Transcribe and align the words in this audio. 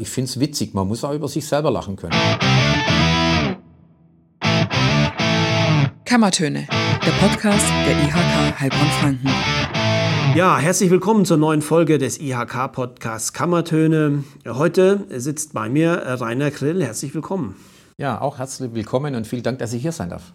Ich 0.00 0.08
finde 0.08 0.30
es 0.30 0.38
witzig, 0.38 0.74
man 0.74 0.86
muss 0.86 1.02
auch 1.02 1.12
über 1.12 1.26
sich 1.26 1.44
selber 1.44 1.72
lachen 1.72 1.96
können. 1.96 2.14
Kammertöne, 6.04 6.68
der 7.04 7.10
Podcast 7.20 7.66
der 7.84 7.98
IHK 8.04 8.60
Heilbronn-Franken. 8.60 9.28
Ja, 10.36 10.58
herzlich 10.58 10.90
willkommen 10.90 11.24
zur 11.24 11.36
neuen 11.36 11.62
Folge 11.62 11.98
des 11.98 12.20
IHK-Podcasts 12.20 13.32
Kammertöne. 13.32 14.22
Heute 14.46 15.04
sitzt 15.18 15.52
bei 15.52 15.68
mir 15.68 16.00
Rainer 16.20 16.52
Grill. 16.52 16.80
Herzlich 16.80 17.12
willkommen. 17.12 17.56
Ja, 17.98 18.20
auch 18.20 18.38
herzlich 18.38 18.72
willkommen 18.72 19.16
und 19.16 19.26
vielen 19.26 19.42
Dank, 19.42 19.58
dass 19.58 19.72
ich 19.72 19.82
hier 19.82 19.90
sein 19.90 20.10
darf. 20.10 20.32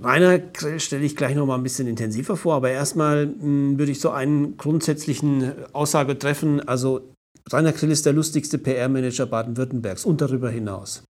Rainer 0.00 0.38
Grill 0.38 0.78
stelle 0.78 1.04
ich 1.04 1.16
gleich 1.16 1.34
noch 1.34 1.46
mal 1.46 1.56
ein 1.56 1.62
bisschen 1.64 1.88
intensiver 1.88 2.36
vor, 2.36 2.54
aber 2.54 2.70
erstmal 2.70 3.24
hm, 3.24 3.78
würde 3.80 3.90
ich 3.90 3.98
so 3.98 4.10
einen 4.10 4.56
grundsätzlichen 4.56 5.52
Aussage 5.72 6.16
treffen. 6.16 6.60
Also 6.68 7.15
Rainer 7.52 7.72
Grill 7.72 7.90
ist 7.90 8.04
der 8.06 8.12
lustigste 8.12 8.58
PR-Manager 8.58 9.26
Baden-Württembergs 9.26 10.04
und 10.04 10.20
darüber 10.20 10.50
hinaus. 10.50 11.04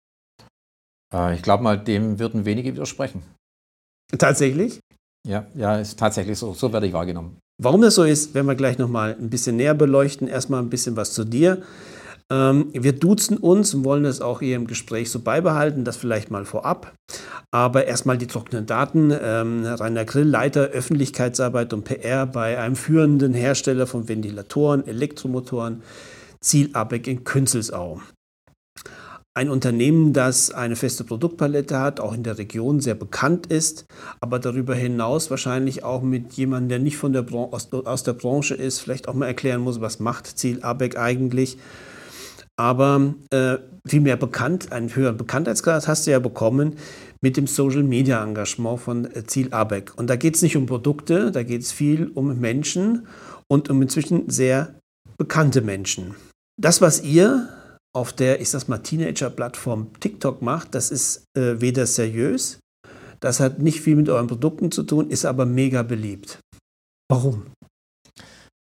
Äh, 1.12 1.36
ich 1.36 1.42
glaube 1.42 1.62
mal, 1.62 1.78
dem 1.78 2.18
würden 2.18 2.44
wenige 2.44 2.72
widersprechen. 2.72 3.22
Tatsächlich? 4.18 4.80
Ja, 5.26 5.46
ja, 5.54 5.78
ist 5.78 5.98
tatsächlich 5.98 6.38
so. 6.38 6.52
So 6.52 6.72
werde 6.72 6.86
ich 6.86 6.92
wahrgenommen. 6.92 7.38
Warum 7.62 7.82
das 7.82 7.94
so 7.94 8.02
ist, 8.02 8.34
werden 8.34 8.46
wir 8.46 8.56
gleich 8.56 8.78
noch 8.78 8.88
mal 8.88 9.16
ein 9.18 9.30
bisschen 9.30 9.56
näher 9.56 9.74
beleuchten. 9.74 10.26
Erstmal 10.26 10.60
ein 10.60 10.70
bisschen 10.70 10.96
was 10.96 11.12
zu 11.12 11.24
dir. 11.24 11.62
Ähm, 12.30 12.70
wir 12.72 12.92
duzen 12.92 13.36
uns 13.36 13.74
und 13.74 13.84
wollen 13.84 14.02
das 14.02 14.20
auch 14.20 14.40
hier 14.40 14.56
im 14.56 14.66
Gespräch 14.66 15.10
so 15.10 15.20
beibehalten, 15.20 15.84
das 15.84 15.96
vielleicht 15.96 16.30
mal 16.30 16.44
vorab. 16.44 16.94
Aber 17.52 17.86
erstmal 17.86 18.18
die 18.18 18.26
trockenen 18.26 18.66
Daten. 18.66 19.12
Ähm, 19.18 19.64
Rainer 19.64 20.04
Grill, 20.04 20.26
Leiter 20.26 20.62
Öffentlichkeitsarbeit 20.62 21.72
und 21.72 21.84
PR 21.84 22.26
bei 22.26 22.58
einem 22.58 22.76
führenden 22.76 23.34
Hersteller 23.34 23.86
von 23.86 24.08
Ventilatoren, 24.08 24.86
Elektromotoren, 24.86 25.82
Ziel 26.44 26.68
Abeck 26.74 27.06
in 27.06 27.24
Künzelsau. 27.24 28.02
Ein 29.36 29.48
Unternehmen, 29.48 30.12
das 30.12 30.50
eine 30.52 30.76
feste 30.76 31.02
Produktpalette 31.02 31.80
hat, 31.80 31.98
auch 31.98 32.12
in 32.12 32.22
der 32.22 32.38
Region 32.38 32.80
sehr 32.80 32.94
bekannt 32.94 33.46
ist, 33.46 33.86
aber 34.20 34.38
darüber 34.38 34.74
hinaus 34.74 35.30
wahrscheinlich 35.30 35.82
auch 35.82 36.02
mit 36.02 36.34
jemandem, 36.34 36.68
der 36.68 36.78
nicht 36.80 36.98
von 36.98 37.14
der 37.14 37.24
aus, 37.32 37.72
aus, 37.72 38.02
der 38.04 38.12
Branche 38.12 38.54
ist, 38.54 38.78
vielleicht 38.78 39.08
auch 39.08 39.14
mal 39.14 39.26
erklären 39.26 39.62
muss, 39.62 39.80
was 39.80 40.00
macht 40.00 40.38
Ziel 40.38 40.62
Abeck 40.62 40.98
eigentlich. 40.98 41.56
Aber 42.56 43.14
äh, 43.30 43.56
viel 43.86 44.02
mehr 44.02 44.16
bekannt, 44.16 44.70
einen 44.70 44.94
höheren 44.94 45.16
Bekanntheitsgrad 45.16 45.88
hast 45.88 46.06
du 46.06 46.12
ja 46.12 46.20
bekommen 46.20 46.76
mit 47.22 47.36
dem 47.36 47.46
Social 47.46 47.82
Media 47.82 48.22
Engagement 48.22 48.80
von 48.80 49.06
äh, 49.06 49.24
Ziel 49.26 49.52
Abeck. 49.52 49.92
Und 49.96 50.10
da 50.10 50.16
geht 50.16 50.36
es 50.36 50.42
nicht 50.42 50.56
um 50.56 50.66
Produkte, 50.66 51.32
da 51.32 51.42
geht 51.42 51.62
es 51.62 51.72
viel 51.72 52.12
um 52.14 52.38
Menschen 52.38 53.08
und 53.48 53.70
um 53.70 53.82
inzwischen 53.82 54.28
sehr 54.28 54.74
bekannte 55.16 55.62
Menschen. 55.62 56.14
Das, 56.60 56.80
was 56.80 57.02
ihr 57.02 57.48
auf 57.94 58.12
der, 58.12 58.40
ich 58.40 58.50
sag's 58.50 58.68
mal, 58.68 58.78
Teenager-Plattform 58.78 59.98
TikTok 60.00 60.42
macht, 60.42 60.74
das 60.74 60.90
ist 60.90 61.24
äh, 61.36 61.60
weder 61.60 61.86
seriös, 61.86 62.58
das 63.20 63.40
hat 63.40 63.58
nicht 63.58 63.80
viel 63.80 63.96
mit 63.96 64.08
euren 64.08 64.26
Produkten 64.26 64.70
zu 64.70 64.82
tun, 64.82 65.10
ist 65.10 65.24
aber 65.24 65.46
mega 65.46 65.82
beliebt. 65.82 66.38
Warum? 67.08 67.46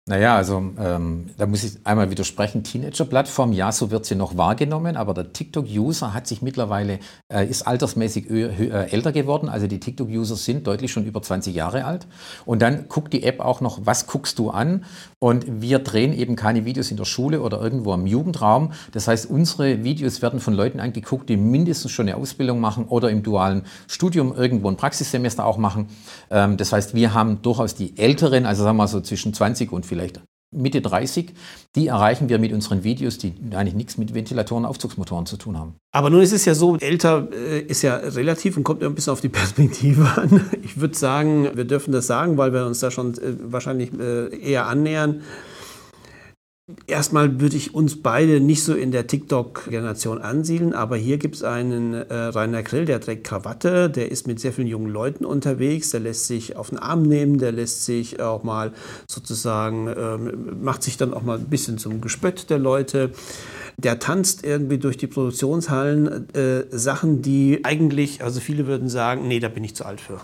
Naja, 0.08 0.34
also 0.34 0.56
ähm, 0.78 1.30
da 1.38 1.46
muss 1.46 1.62
ich 1.62 1.78
einmal 1.84 2.10
widersprechen. 2.10 2.64
Teenager-Plattform, 2.64 3.52
ja, 3.52 3.70
so 3.70 3.92
wird 3.92 4.04
sie 4.04 4.16
noch 4.16 4.36
wahrgenommen, 4.36 4.96
aber 4.96 5.14
der 5.14 5.32
TikTok-User 5.32 6.12
hat 6.12 6.26
sich 6.26 6.42
mittlerweile, 6.42 6.98
äh, 7.32 7.46
ist 7.46 7.62
altersmäßig 7.62 8.28
äh, 8.28 8.88
älter 8.90 9.12
geworden. 9.12 9.48
Also 9.48 9.68
die 9.68 9.78
TikTok-User 9.78 10.34
sind 10.34 10.66
deutlich 10.66 10.90
schon 10.90 11.06
über 11.06 11.22
20 11.22 11.54
Jahre 11.54 11.84
alt. 11.84 12.08
Und 12.44 12.62
dann 12.62 12.88
guckt 12.88 13.12
die 13.12 13.22
App 13.22 13.38
auch 13.38 13.60
noch, 13.60 13.86
was 13.86 14.08
guckst 14.08 14.40
du 14.40 14.50
an? 14.50 14.84
Und 15.22 15.62
wir 15.62 15.78
drehen 15.78 16.12
eben 16.12 16.34
keine 16.34 16.64
Videos 16.64 16.90
in 16.90 16.96
der 16.96 17.04
Schule 17.04 17.42
oder 17.42 17.60
irgendwo 17.60 17.94
im 17.94 18.08
Jugendraum. 18.08 18.72
Das 18.90 19.06
heißt, 19.06 19.30
unsere 19.30 19.84
Videos 19.84 20.20
werden 20.20 20.40
von 20.40 20.52
Leuten 20.52 20.80
angeguckt, 20.80 21.28
die 21.28 21.36
mindestens 21.36 21.92
schon 21.92 22.08
eine 22.08 22.16
Ausbildung 22.16 22.58
machen 22.58 22.86
oder 22.88 23.08
im 23.08 23.22
dualen 23.22 23.62
Studium 23.86 24.34
irgendwo 24.34 24.68
ein 24.68 24.76
Praxissemester 24.76 25.46
auch 25.46 25.58
machen. 25.58 25.86
Ähm, 26.28 26.56
das 26.56 26.72
heißt, 26.72 26.96
wir 26.96 27.14
haben 27.14 27.40
durchaus 27.40 27.76
die 27.76 27.96
Älteren, 27.96 28.46
also 28.46 28.64
sagen 28.64 28.76
wir 28.76 28.82
mal 28.82 28.88
so 28.88 29.00
zwischen 29.00 29.32
20 29.32 29.70
und 29.70 29.86
vielleicht 29.86 30.20
Mitte 30.52 30.80
30, 30.80 31.32
die 31.74 31.88
erreichen 31.88 32.28
wir 32.28 32.38
mit 32.38 32.52
unseren 32.52 32.84
Videos, 32.84 33.18
die 33.18 33.34
eigentlich 33.52 33.74
nichts 33.74 33.98
mit 33.98 34.14
Ventilatoren, 34.14 34.64
Aufzugsmotoren 34.64 35.26
zu 35.26 35.36
tun 35.36 35.58
haben. 35.58 35.74
Aber 35.92 36.10
nun 36.10 36.20
ist 36.20 36.32
es 36.32 36.44
ja 36.44 36.54
so, 36.54 36.76
älter 36.76 37.28
äh, 37.32 37.60
ist 37.60 37.82
ja 37.82 37.96
relativ 37.96 38.56
und 38.56 38.64
kommt 38.64 38.82
ja 38.82 38.88
ein 38.88 38.94
bisschen 38.94 39.12
auf 39.12 39.20
die 39.20 39.28
Perspektive 39.30 40.06
an. 40.16 40.44
Ich 40.62 40.80
würde 40.80 40.96
sagen, 40.96 41.50
wir 41.54 41.64
dürfen 41.64 41.92
das 41.92 42.06
sagen, 42.06 42.36
weil 42.36 42.52
wir 42.52 42.66
uns 42.66 42.80
da 42.80 42.90
schon 42.90 43.14
äh, 43.14 43.34
wahrscheinlich 43.42 43.90
äh, 43.98 44.36
eher 44.38 44.66
annähern. 44.66 45.22
Erstmal 46.86 47.40
würde 47.40 47.56
ich 47.56 47.74
uns 47.74 48.02
beide 48.02 48.38
nicht 48.38 48.62
so 48.62 48.74
in 48.74 48.92
der 48.92 49.08
TikTok-Generation 49.08 50.22
ansiedeln, 50.22 50.74
aber 50.74 50.96
hier 50.96 51.18
gibt 51.18 51.34
es 51.34 51.42
einen 51.42 51.92
äh, 51.92 52.14
Rainer 52.14 52.62
Grill, 52.62 52.84
der 52.84 53.00
trägt 53.00 53.24
Krawatte, 53.24 53.90
der 53.90 54.12
ist 54.12 54.28
mit 54.28 54.38
sehr 54.38 54.52
vielen 54.52 54.68
jungen 54.68 54.88
Leuten 54.88 55.24
unterwegs, 55.24 55.90
der 55.90 56.00
lässt 56.00 56.28
sich 56.28 56.54
auf 56.54 56.70
den 56.70 56.78
Arm 56.78 57.02
nehmen, 57.02 57.38
der 57.38 57.50
lässt 57.50 57.84
sich 57.84 58.20
auch 58.20 58.44
mal 58.44 58.72
sozusagen, 59.08 59.88
ähm, 59.88 60.62
macht 60.62 60.84
sich 60.84 60.96
dann 60.96 61.12
auch 61.12 61.22
mal 61.22 61.38
ein 61.38 61.50
bisschen 61.50 61.78
zum 61.78 62.00
Gespött 62.00 62.48
der 62.48 62.60
Leute. 62.60 63.10
Der 63.76 63.98
tanzt 63.98 64.44
irgendwie 64.44 64.78
durch 64.78 64.96
die 64.96 65.08
Produktionshallen 65.08 66.32
äh, 66.34 66.64
Sachen, 66.70 67.22
die 67.22 67.64
eigentlich, 67.64 68.22
also 68.22 68.38
viele 68.38 68.68
würden 68.68 68.88
sagen, 68.88 69.26
nee, 69.26 69.40
da 69.40 69.48
bin 69.48 69.64
ich 69.64 69.74
zu 69.74 69.84
alt 69.84 70.00
für. 70.00 70.20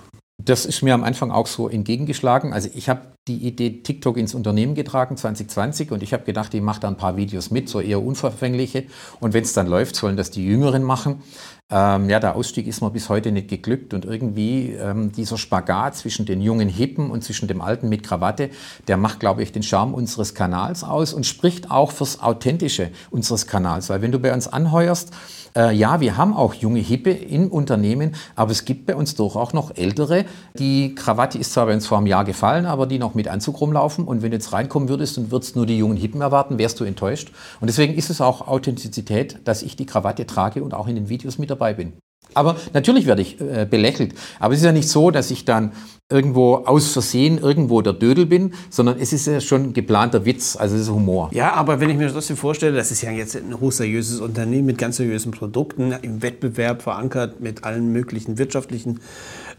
Das 0.48 0.64
ist 0.64 0.80
mir 0.80 0.94
am 0.94 1.04
Anfang 1.04 1.30
auch 1.30 1.46
so 1.46 1.68
entgegengeschlagen. 1.68 2.54
Also 2.54 2.70
ich 2.72 2.88
habe 2.88 3.02
die 3.28 3.46
Idee 3.46 3.82
TikTok 3.82 4.16
ins 4.16 4.34
Unternehmen 4.34 4.74
getragen 4.74 5.14
2020 5.14 5.92
und 5.92 6.02
ich 6.02 6.14
habe 6.14 6.24
gedacht, 6.24 6.54
ich 6.54 6.62
mache 6.62 6.80
da 6.80 6.88
ein 6.88 6.96
paar 6.96 7.18
Videos 7.18 7.50
mit, 7.50 7.68
so 7.68 7.82
eher 7.82 8.02
unverfängliche. 8.02 8.84
Und 9.20 9.34
wenn 9.34 9.44
es 9.44 9.52
dann 9.52 9.66
läuft, 9.66 9.94
sollen 9.94 10.16
das 10.16 10.30
die 10.30 10.46
Jüngeren 10.46 10.84
machen. 10.84 11.22
Ähm, 11.70 12.08
ja, 12.08 12.18
der 12.18 12.34
Ausstieg 12.34 12.66
ist 12.66 12.80
mir 12.80 12.90
bis 12.90 13.10
heute 13.10 13.30
nicht 13.30 13.48
geglückt 13.48 13.92
und 13.92 14.06
irgendwie 14.06 14.70
ähm, 14.70 15.12
dieser 15.12 15.36
Spagat 15.36 15.96
zwischen 15.96 16.24
den 16.24 16.40
jungen 16.40 16.70
Hippen 16.70 17.10
und 17.10 17.22
zwischen 17.22 17.46
dem 17.46 17.60
Alten 17.60 17.90
mit 17.90 18.02
Krawatte, 18.02 18.48
der 18.86 18.96
macht, 18.96 19.20
glaube 19.20 19.42
ich, 19.42 19.52
den 19.52 19.62
Charme 19.62 19.92
unseres 19.92 20.34
Kanals 20.34 20.82
aus 20.82 21.12
und 21.12 21.26
spricht 21.26 21.70
auch 21.70 21.92
fürs 21.92 22.22
Authentische 22.22 22.90
unseres 23.10 23.46
Kanals. 23.46 23.90
Weil 23.90 24.00
wenn 24.00 24.12
du 24.12 24.18
bei 24.18 24.32
uns 24.32 24.48
anheuerst, 24.48 25.10
äh, 25.56 25.74
ja, 25.74 26.00
wir 26.00 26.16
haben 26.16 26.34
auch 26.34 26.54
junge 26.54 26.80
Hippe 26.80 27.10
im 27.10 27.48
Unternehmen, 27.48 28.14
aber 28.36 28.52
es 28.52 28.64
gibt 28.64 28.86
bei 28.86 28.96
uns 28.96 29.14
doch 29.14 29.36
auch 29.36 29.52
noch 29.52 29.76
ältere. 29.76 30.24
Die 30.58 30.94
Krawatte 30.94 31.38
ist 31.38 31.52
zwar 31.52 31.66
bei 31.66 31.74
uns 31.74 31.86
vor 31.86 31.98
einem 31.98 32.06
Jahr 32.06 32.24
gefallen, 32.24 32.66
aber 32.66 32.86
die 32.86 32.98
noch 32.98 33.14
mit 33.14 33.28
Anzug 33.28 33.60
rumlaufen. 33.60 34.04
Und 34.04 34.22
wenn 34.22 34.30
du 34.30 34.36
jetzt 34.36 34.52
reinkommen 34.52 34.88
würdest 34.88 35.18
und 35.18 35.30
würdest 35.30 35.56
nur 35.56 35.66
die 35.66 35.78
jungen 35.78 35.96
Hippen 35.96 36.20
erwarten, 36.20 36.58
wärst 36.58 36.80
du 36.80 36.84
enttäuscht. 36.84 37.32
Und 37.60 37.68
deswegen 37.68 37.94
ist 37.94 38.10
es 38.10 38.20
auch 38.20 38.46
Authentizität, 38.48 39.38
dass 39.44 39.62
ich 39.62 39.76
die 39.76 39.86
Krawatte 39.86 40.26
trage 40.26 40.62
und 40.62 40.74
auch 40.74 40.88
in 40.88 40.94
den 40.94 41.08
Videos 41.08 41.38
mit 41.38 41.50
dabei 41.50 41.74
bin. 41.74 41.92
Aber 42.34 42.56
natürlich 42.72 43.06
werde 43.06 43.22
ich 43.22 43.40
äh, 43.40 43.66
belächelt. 43.68 44.14
Aber 44.38 44.54
es 44.54 44.60
ist 44.60 44.66
ja 44.66 44.72
nicht 44.72 44.88
so, 44.88 45.10
dass 45.10 45.30
ich 45.30 45.44
dann 45.44 45.72
irgendwo 46.10 46.54
aus 46.54 46.92
Versehen 46.92 47.36
irgendwo 47.36 47.82
der 47.82 47.92
Dödel 47.92 48.24
bin, 48.24 48.54
sondern 48.70 48.98
es 48.98 49.12
ist 49.12 49.26
ja 49.26 49.40
schon 49.42 49.64
ein 49.64 49.72
geplanter 49.74 50.24
Witz, 50.24 50.56
also 50.56 50.74
es 50.74 50.82
ist 50.82 50.90
Humor. 50.90 51.30
Ja, 51.34 51.52
aber 51.52 51.80
wenn 51.80 51.90
ich 51.90 51.98
mir 51.98 52.10
trotzdem 52.10 52.38
vorstelle, 52.38 52.74
das 52.76 52.90
ist 52.90 53.02
ja 53.02 53.10
jetzt 53.10 53.36
ein 53.36 53.60
hochseriöses 53.60 54.20
Unternehmen 54.20 54.66
mit 54.66 54.78
ganz 54.78 54.96
seriösen 54.96 55.32
Produkten, 55.32 55.92
im 56.00 56.22
Wettbewerb 56.22 56.80
verankert, 56.80 57.40
mit 57.40 57.64
allen 57.64 57.92
möglichen 57.92 58.38
wirtschaftlichen 58.38 59.00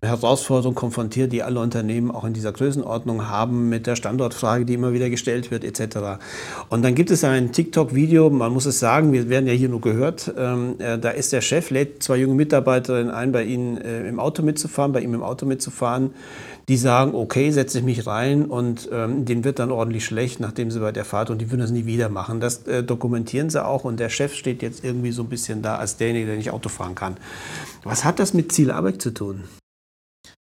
Herausforderungen 0.01 0.75
konfrontiert, 0.75 1.33
die 1.33 1.43
alle 1.43 1.59
Unternehmen 1.59 2.11
auch 2.11 2.23
in 2.23 2.33
dieser 2.33 2.51
Größenordnung 2.51 3.27
haben, 3.27 3.67
mit 3.69 3.85
der 3.85 3.95
Standortfrage, 3.95 4.65
die 4.65 4.75
immer 4.75 4.93
wieder 4.93 5.09
gestellt 5.09 5.51
wird, 5.51 5.63
etc. 5.63 6.21
Und 6.69 6.83
dann 6.83 6.95
gibt 6.95 7.11
es 7.11 7.23
ein 7.23 7.51
TikTok-Video, 7.51 8.29
man 8.29 8.53
muss 8.53 8.65
es 8.65 8.79
sagen, 8.79 9.11
wir 9.11 9.29
werden 9.29 9.47
ja 9.47 9.53
hier 9.53 9.69
nur 9.69 9.81
gehört, 9.81 10.33
ähm, 10.37 10.75
äh, 10.79 10.97
da 10.97 11.09
ist 11.09 11.33
der 11.33 11.41
Chef, 11.41 11.69
lädt 11.69 12.01
zwei 12.01 12.17
junge 12.17 12.35
Mitarbeiterinnen 12.35 13.11
ein, 13.11 13.31
bei 13.31 13.43
ihnen 13.43 13.77
äh, 13.77 14.07
im 14.07 14.19
Auto 14.19 14.41
mitzufahren, 14.41 14.93
bei 14.93 15.01
ihm 15.01 15.13
im 15.13 15.23
Auto 15.23 15.45
mitzufahren. 15.45 16.11
Die 16.69 16.77
sagen, 16.77 17.15
okay, 17.15 17.49
setze 17.49 17.79
ich 17.79 17.83
mich 17.83 18.05
rein 18.05 18.45
und 18.45 18.89
ähm, 18.93 19.25
denen 19.25 19.43
wird 19.43 19.57
dann 19.57 19.71
ordentlich 19.71 20.05
schlecht, 20.05 20.39
nachdem 20.39 20.69
sie 20.69 20.79
bei 20.79 20.91
der 20.91 21.03
Fahrt 21.03 21.31
und 21.31 21.41
die 21.41 21.49
würden 21.49 21.61
das 21.61 21.71
nie 21.71 21.87
wieder 21.87 22.09
machen. 22.09 22.39
Das 22.39 22.67
äh, 22.67 22.83
dokumentieren 22.83 23.49
sie 23.49 23.65
auch 23.65 23.85
und 23.85 23.99
der 23.99 24.09
Chef 24.09 24.35
steht 24.35 24.61
jetzt 24.61 24.83
irgendwie 24.83 25.11
so 25.11 25.23
ein 25.23 25.29
bisschen 25.29 25.63
da 25.63 25.77
als 25.77 25.97
derjenige, 25.97 26.27
der 26.27 26.37
nicht 26.37 26.51
Auto 26.51 26.69
fahren 26.69 26.93
kann. 26.93 27.17
Was 27.83 28.05
hat 28.05 28.19
das 28.19 28.35
mit 28.35 28.51
Zielarbeit 28.51 29.01
zu 29.01 29.11
tun? 29.11 29.45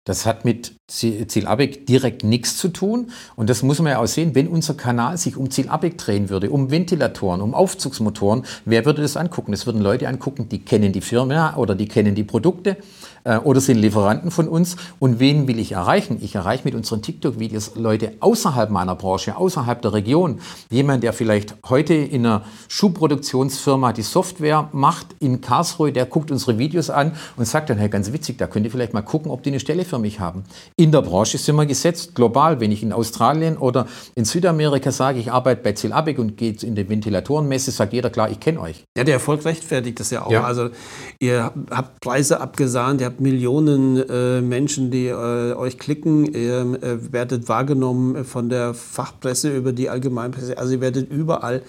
Das 0.05 0.25
hat 0.25 0.47
mit 0.47 0.77
Zielabeck 0.89 1.87
direkt 1.87 2.25
nichts 2.25 2.57
zu 2.57 2.69
tun. 2.69 3.11
Und 3.37 3.51
das 3.51 3.63
muss 3.63 3.81
man 3.81 3.93
ja 3.93 3.99
auch 3.99 4.07
sehen, 4.07 4.35
wenn 4.35 4.49
unser 4.49 4.75
Kanal 4.75 5.19
sich 5.19 5.37
um 5.37 5.51
Zielabeck 5.51 5.99
drehen 5.99 6.31
würde, 6.31 6.51
um 6.51 6.71
Ventilatoren, 6.71 7.43
um 7.43 7.55
Aufzugsmotoren, 7.55 8.45
wer 8.65 8.87
würde 8.87 9.03
das 9.03 9.19
angucken? 9.19 9.53
Das 9.53 9.67
würden 9.67 9.83
Leute 9.83 10.09
angucken, 10.09 10.49
die 10.49 10.61
kennen 10.61 10.93
die 10.93 11.03
Firma 11.03 11.55
oder 11.57 11.75
die 11.75 11.87
kennen 11.87 12.15
die 12.15 12.25
Produkte 12.25 12.79
äh, 13.25 13.39
oder 13.39 13.61
sind 13.61 13.79
Lieferanten 13.79 14.31
von 14.31 14.49
uns. 14.49 14.77
Und 14.99 15.21
wen 15.21 15.49
will 15.49 15.59
ich 15.59 15.73
erreichen? 15.73 16.19
Ich 16.21 16.35
erreiche 16.35 16.65
mit 16.65 16.75
unseren 16.75 17.03
TikTok-Videos 17.03 17.73
Leute 17.77 18.15
außerhalb 18.21 18.71
meiner 18.71 18.95
Branche, 18.95 19.37
außerhalb 19.37 19.83
der 19.83 19.93
Region. 19.93 20.41
Jemand, 20.71 21.03
der 21.03 21.13
vielleicht 21.13 21.57
heute 21.69 21.95
in 21.95 22.27
einer 22.27 22.43
Schuhproduktionsfirma 22.69 23.93
die 23.93 24.03
Software 24.03 24.69
macht 24.73 25.09
in 25.21 25.41
Karlsruhe, 25.41 25.93
der 25.93 26.07
guckt 26.07 26.31
unsere 26.31 26.59
Videos 26.59 26.91
an 26.91 27.13
und 27.37 27.47
sagt 27.47 27.71
dann, 27.71 27.79
hey, 27.79 27.89
ganz 27.89 28.13
witzig, 28.13 28.39
da 28.39 28.47
könnt 28.47 28.65
ihr 28.67 28.71
vielleicht 28.71 28.95
mal 28.95 29.03
gucken, 29.03 29.31
ob 29.31 29.43
die 29.43 29.51
eine 29.51 29.61
Stelle 29.61 29.85
für 29.85 29.99
mich 29.99 30.21
haben. 30.21 30.45
In 30.77 30.93
der 30.93 31.03
Branche 31.03 31.39
sind 31.39 31.57
wir 31.57 31.67
gesetzt, 31.67 32.15
global. 32.15 32.61
Wenn 32.61 32.73
ich 32.73 32.83
in 32.83 32.93
Australien 32.93 33.57
oder 33.57 33.87
in 34.15 34.25
Südamerika 34.25 34.93
sage, 34.93 35.19
ich 35.19 35.31
arbeite 35.31 35.63
bei 35.63 35.73
Zielabek 35.73 36.19
und 36.19 36.37
gehe 36.37 36.55
in 36.63 36.75
die 36.75 36.89
Ventilatorenmesse, 36.89 37.71
sagt 37.71 37.93
jeder 37.93 38.11
klar, 38.11 38.31
ich 38.31 38.41
kenne 38.41 38.61
euch. 38.61 38.85
Ja, 38.97 39.05
der 39.05 39.15
Erfolg 39.15 39.45
rechtfertigt 39.45 40.01
das 40.01 40.11
ja 40.11 40.25
auch. 40.25 40.31
Ja. 40.31 40.45
Also 40.45 40.71
ihr 41.19 41.53
habt 41.71 42.01
Preise 42.01 42.41
abgesahnt, 42.41 43.01
ihr 43.01 43.10
habt 43.11 43.21
Millionen 43.21 43.97
äh, 44.09 44.41
Menschen, 44.41 44.91
die 44.91 45.07
äh, 45.07 45.55
euch 45.55 45.79
klicken, 45.79 46.25
ihr 46.33 46.79
äh, 46.83 47.13
werdet 47.13 47.49
wahrgenommen 47.49 48.25
von 48.25 48.49
der 48.49 48.75
Fachpresse 48.75 49.55
über 49.55 49.73
die 49.73 49.91
Allgemeinpresse. 49.91 50.57
Also 50.57 50.75
ihr 50.75 50.81
werdet 50.81 51.11
überall 51.11 51.63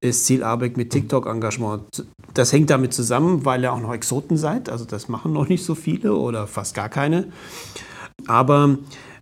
ist 0.00 0.26
Ziel 0.26 0.42
Arbeck 0.44 0.76
mit 0.76 0.90
TikTok-Engagement. 0.90 2.04
Das 2.34 2.52
hängt 2.52 2.68
damit 2.68 2.92
zusammen, 2.92 3.44
weil 3.44 3.62
ihr 3.62 3.72
auch 3.72 3.80
noch 3.80 3.94
Exoten 3.94 4.36
seid. 4.36 4.68
Also 4.68 4.84
das 4.84 5.08
machen 5.08 5.32
noch 5.32 5.48
nicht 5.48 5.64
so 5.64 5.74
viele 5.74 6.14
oder 6.14 6.46
fast 6.46 6.74
gar 6.74 6.90
keine. 6.90 7.28
Aber 8.26 8.78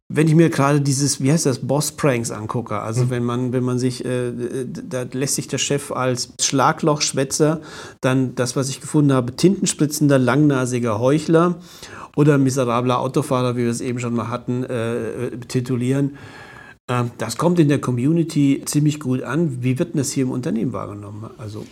wenn 0.08 0.28
ich 0.28 0.34
mir 0.34 0.50
gerade 0.50 0.80
dieses, 0.80 1.20
wie 1.22 1.32
heißt 1.32 1.46
das, 1.46 1.66
Boss-Pranks 1.66 2.30
angucke, 2.30 2.78
also 2.80 3.04
mhm. 3.04 3.10
wenn 3.10 3.24
man, 3.24 3.52
wenn 3.52 3.64
man 3.64 3.78
sich, 3.78 4.04
äh, 4.04 4.32
da 4.66 5.06
lässt 5.12 5.36
sich 5.36 5.48
der 5.48 5.58
Chef 5.58 5.92
als 5.92 6.34
Schlaglochschwätzer, 6.40 7.62
dann 8.00 8.34
das, 8.34 8.54
was 8.54 8.68
ich 8.68 8.80
gefunden 8.80 9.12
habe, 9.12 9.34
tintenspritzender, 9.34 10.18
langnasiger 10.18 10.98
Heuchler 11.00 11.56
oder 12.16 12.38
miserabler 12.38 13.00
Autofahrer, 13.00 13.56
wie 13.56 13.62
wir 13.62 13.70
es 13.70 13.80
eben 13.80 13.98
schon 13.98 14.14
mal 14.14 14.28
hatten, 14.28 14.64
äh, 14.64 15.30
titulieren. 15.48 16.16
Ähm, 16.88 17.10
das 17.18 17.38
kommt 17.38 17.58
in 17.58 17.68
der 17.68 17.80
Community 17.80 18.62
ziemlich 18.66 19.00
gut 19.00 19.22
an. 19.22 19.62
Wie 19.62 19.78
wird 19.78 19.94
denn 19.94 19.98
das 19.98 20.10
hier 20.12 20.24
im 20.24 20.30
Unternehmen 20.30 20.72
wahrgenommen? 20.72 21.30
Also 21.38 21.64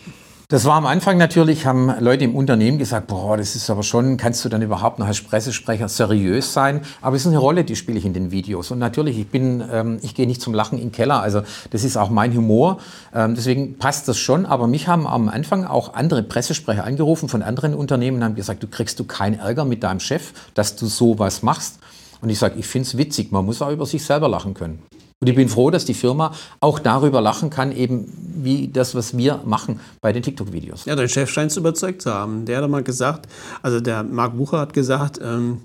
das 0.52 0.66
war 0.66 0.74
am 0.74 0.84
Anfang 0.84 1.16
natürlich, 1.16 1.64
haben 1.64 1.90
Leute 1.98 2.24
im 2.24 2.34
Unternehmen 2.34 2.76
gesagt, 2.76 3.06
boah, 3.06 3.38
das 3.38 3.56
ist 3.56 3.70
aber 3.70 3.82
schon, 3.82 4.18
kannst 4.18 4.44
du 4.44 4.50
dann 4.50 4.60
überhaupt 4.60 4.98
noch 4.98 5.06
als 5.06 5.22
Pressesprecher 5.22 5.88
seriös 5.88 6.52
sein? 6.52 6.82
Aber 7.00 7.16
es 7.16 7.22
ist 7.22 7.28
eine 7.28 7.38
Rolle, 7.38 7.64
die 7.64 7.74
spiele 7.74 7.96
ich 7.96 8.04
in 8.04 8.12
den 8.12 8.30
Videos. 8.32 8.70
Und 8.70 8.78
natürlich, 8.78 9.18
ich 9.18 9.28
bin, 9.28 9.64
ähm, 9.72 9.98
ich 10.02 10.14
gehe 10.14 10.26
nicht 10.26 10.42
zum 10.42 10.52
Lachen 10.52 10.76
in 10.76 10.88
den 10.88 10.92
Keller. 10.92 11.22
Also 11.22 11.40
das 11.70 11.84
ist 11.84 11.96
auch 11.96 12.10
mein 12.10 12.36
Humor. 12.36 12.80
Ähm, 13.14 13.34
deswegen 13.34 13.78
passt 13.78 14.08
das 14.08 14.18
schon. 14.18 14.44
Aber 14.44 14.66
mich 14.66 14.88
haben 14.88 15.06
am 15.06 15.30
Anfang 15.30 15.64
auch 15.64 15.94
andere 15.94 16.22
Pressesprecher 16.22 16.84
angerufen 16.84 17.30
von 17.30 17.40
anderen 17.40 17.72
Unternehmen 17.72 18.18
und 18.18 18.24
haben 18.24 18.34
gesagt, 18.34 18.62
du 18.62 18.66
kriegst 18.66 19.00
du 19.00 19.04
keinen 19.04 19.38
Ärger 19.38 19.64
mit 19.64 19.82
deinem 19.82 20.00
Chef, 20.00 20.34
dass 20.52 20.76
du 20.76 20.84
sowas 20.84 21.42
machst. 21.42 21.78
Und 22.20 22.28
ich 22.28 22.38
sage, 22.38 22.58
ich 22.58 22.66
finde 22.66 22.86
es 22.88 22.98
witzig. 22.98 23.32
Man 23.32 23.46
muss 23.46 23.62
auch 23.62 23.70
über 23.70 23.86
sich 23.86 24.04
selber 24.04 24.28
lachen 24.28 24.52
können. 24.52 24.82
Und 25.22 25.28
ich 25.28 25.36
bin 25.36 25.48
froh, 25.48 25.70
dass 25.70 25.84
die 25.84 25.94
Firma 25.94 26.34
auch 26.58 26.80
darüber 26.80 27.20
lachen 27.20 27.48
kann, 27.48 27.70
eben 27.70 28.12
wie 28.42 28.66
das, 28.66 28.96
was 28.96 29.16
wir 29.16 29.40
machen 29.44 29.78
bei 30.00 30.12
den 30.12 30.20
TikTok-Videos. 30.20 30.84
Ja, 30.84 30.96
dein 30.96 31.08
Chef 31.08 31.30
scheint 31.30 31.52
es 31.52 31.56
überzeugt 31.56 32.02
zu 32.02 32.12
haben. 32.12 32.44
Der 32.44 32.60
hat 32.60 32.68
mal 32.68 32.82
gesagt, 32.82 33.28
also 33.62 33.78
der 33.78 34.02
Marc 34.02 34.36
Bucher 34.36 34.58
hat 34.58 34.72
gesagt, 34.72 35.20
ähm, 35.22 35.60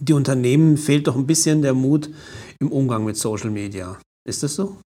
die 0.00 0.12
Unternehmen 0.12 0.76
fehlt 0.76 1.06
doch 1.06 1.14
ein 1.14 1.24
bisschen 1.24 1.62
der 1.62 1.72
Mut 1.72 2.10
im 2.58 2.72
Umgang 2.72 3.04
mit 3.04 3.16
Social 3.16 3.50
Media. 3.50 3.96
Ist 4.28 4.42
das 4.42 4.56
so? 4.56 4.78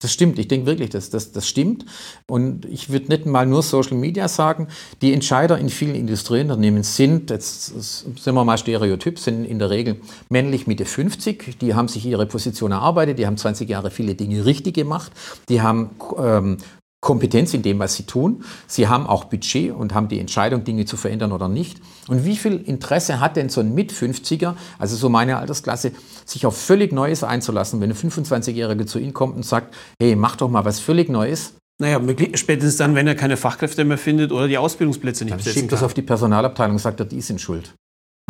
Das 0.00 0.12
stimmt, 0.12 0.38
ich 0.38 0.48
denke 0.48 0.66
wirklich, 0.66 0.88
dass 0.88 1.10
das, 1.10 1.30
das 1.30 1.46
stimmt. 1.46 1.84
Und 2.26 2.64
ich 2.64 2.88
würde 2.88 3.08
nicht 3.08 3.26
mal 3.26 3.44
nur 3.44 3.62
Social 3.62 3.98
Media 3.98 4.28
sagen. 4.28 4.68
Die 5.02 5.12
Entscheider 5.12 5.58
in 5.58 5.68
vielen 5.68 5.94
Industrieunternehmen 5.94 6.82
sind, 6.82 7.28
jetzt 7.28 7.66
sind 7.66 8.34
wir 8.34 8.44
mal 8.44 8.56
stereotyp, 8.56 9.18
sind 9.18 9.44
in 9.44 9.58
der 9.58 9.68
Regel 9.68 10.00
männlich 10.30 10.66
Mitte 10.66 10.86
50. 10.86 11.58
Die 11.58 11.74
haben 11.74 11.88
sich 11.88 12.06
ihre 12.06 12.24
Position 12.24 12.72
erarbeitet, 12.72 13.18
die 13.18 13.26
haben 13.26 13.36
20 13.36 13.68
Jahre 13.68 13.90
viele 13.90 14.14
Dinge 14.14 14.46
richtig 14.46 14.74
gemacht, 14.74 15.12
die 15.50 15.60
haben 15.60 15.90
ähm, 16.18 16.56
Kompetenz 17.00 17.54
in 17.54 17.62
dem, 17.62 17.78
was 17.78 17.94
sie 17.94 18.02
tun. 18.02 18.44
Sie 18.66 18.88
haben 18.88 19.06
auch 19.06 19.24
Budget 19.24 19.72
und 19.72 19.94
haben 19.94 20.08
die 20.08 20.18
Entscheidung, 20.18 20.64
Dinge 20.64 20.84
zu 20.84 20.96
verändern 20.96 21.32
oder 21.32 21.48
nicht. 21.48 21.80
Und 22.08 22.24
wie 22.24 22.36
viel 22.36 22.56
Interesse 22.56 23.20
hat 23.20 23.36
denn 23.36 23.48
so 23.48 23.60
ein 23.60 23.74
Mit-50er, 23.74 24.54
also 24.78 24.96
so 24.96 25.08
meine 25.08 25.38
Altersklasse, 25.38 25.92
sich 26.26 26.44
auf 26.44 26.56
völlig 26.56 26.92
Neues 26.92 27.24
einzulassen, 27.24 27.80
wenn 27.80 27.90
ein 27.90 27.96
25-Jähriger 27.96 28.86
zu 28.86 28.98
Ihnen 28.98 29.14
kommt 29.14 29.36
und 29.36 29.46
sagt, 29.46 29.74
hey, 30.00 30.14
mach 30.14 30.36
doch 30.36 30.50
mal 30.50 30.64
was 30.64 30.78
völlig 30.78 31.08
Neues. 31.08 31.54
Naja, 31.80 31.98
spätestens 32.34 32.76
dann, 32.76 32.94
wenn 32.94 33.06
er 33.06 33.14
keine 33.14 33.38
Fachkräfte 33.38 33.84
mehr 33.84 33.96
findet 33.96 34.32
oder 34.32 34.46
die 34.46 34.58
Ausbildungsplätze 34.58 35.24
nicht 35.24 35.32
dann 35.32 35.38
besetzen 35.38 35.60
schiebt 35.60 35.72
das 35.72 35.82
auf 35.82 35.94
die 35.94 36.02
Personalabteilung 36.02 36.74
und 36.74 36.78
sagt, 36.78 37.10
die 37.10 37.20
sind 37.22 37.40
schuld. 37.40 37.72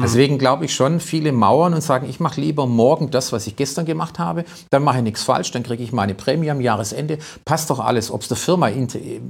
Mhm. 0.00 0.04
Deswegen 0.04 0.38
glaube 0.38 0.64
ich 0.64 0.74
schon, 0.74 0.98
viele 0.98 1.32
mauern 1.32 1.74
und 1.74 1.82
sagen, 1.82 2.08
ich 2.08 2.20
mache 2.20 2.40
lieber 2.40 2.66
morgen 2.66 3.10
das, 3.10 3.32
was 3.32 3.46
ich 3.46 3.56
gestern 3.56 3.84
gemacht 3.84 4.18
habe, 4.18 4.44
dann 4.70 4.82
mache 4.82 4.98
ich 4.98 5.02
nichts 5.02 5.22
falsch, 5.22 5.50
dann 5.50 5.62
kriege 5.62 5.82
ich 5.82 5.92
meine 5.92 6.14
Prämie 6.14 6.50
am 6.50 6.60
Jahresende, 6.60 7.18
passt 7.44 7.68
doch 7.70 7.78
alles. 7.78 8.10
Ob 8.10 8.22
es 8.22 8.28
der 8.28 8.36
Firma 8.36 8.70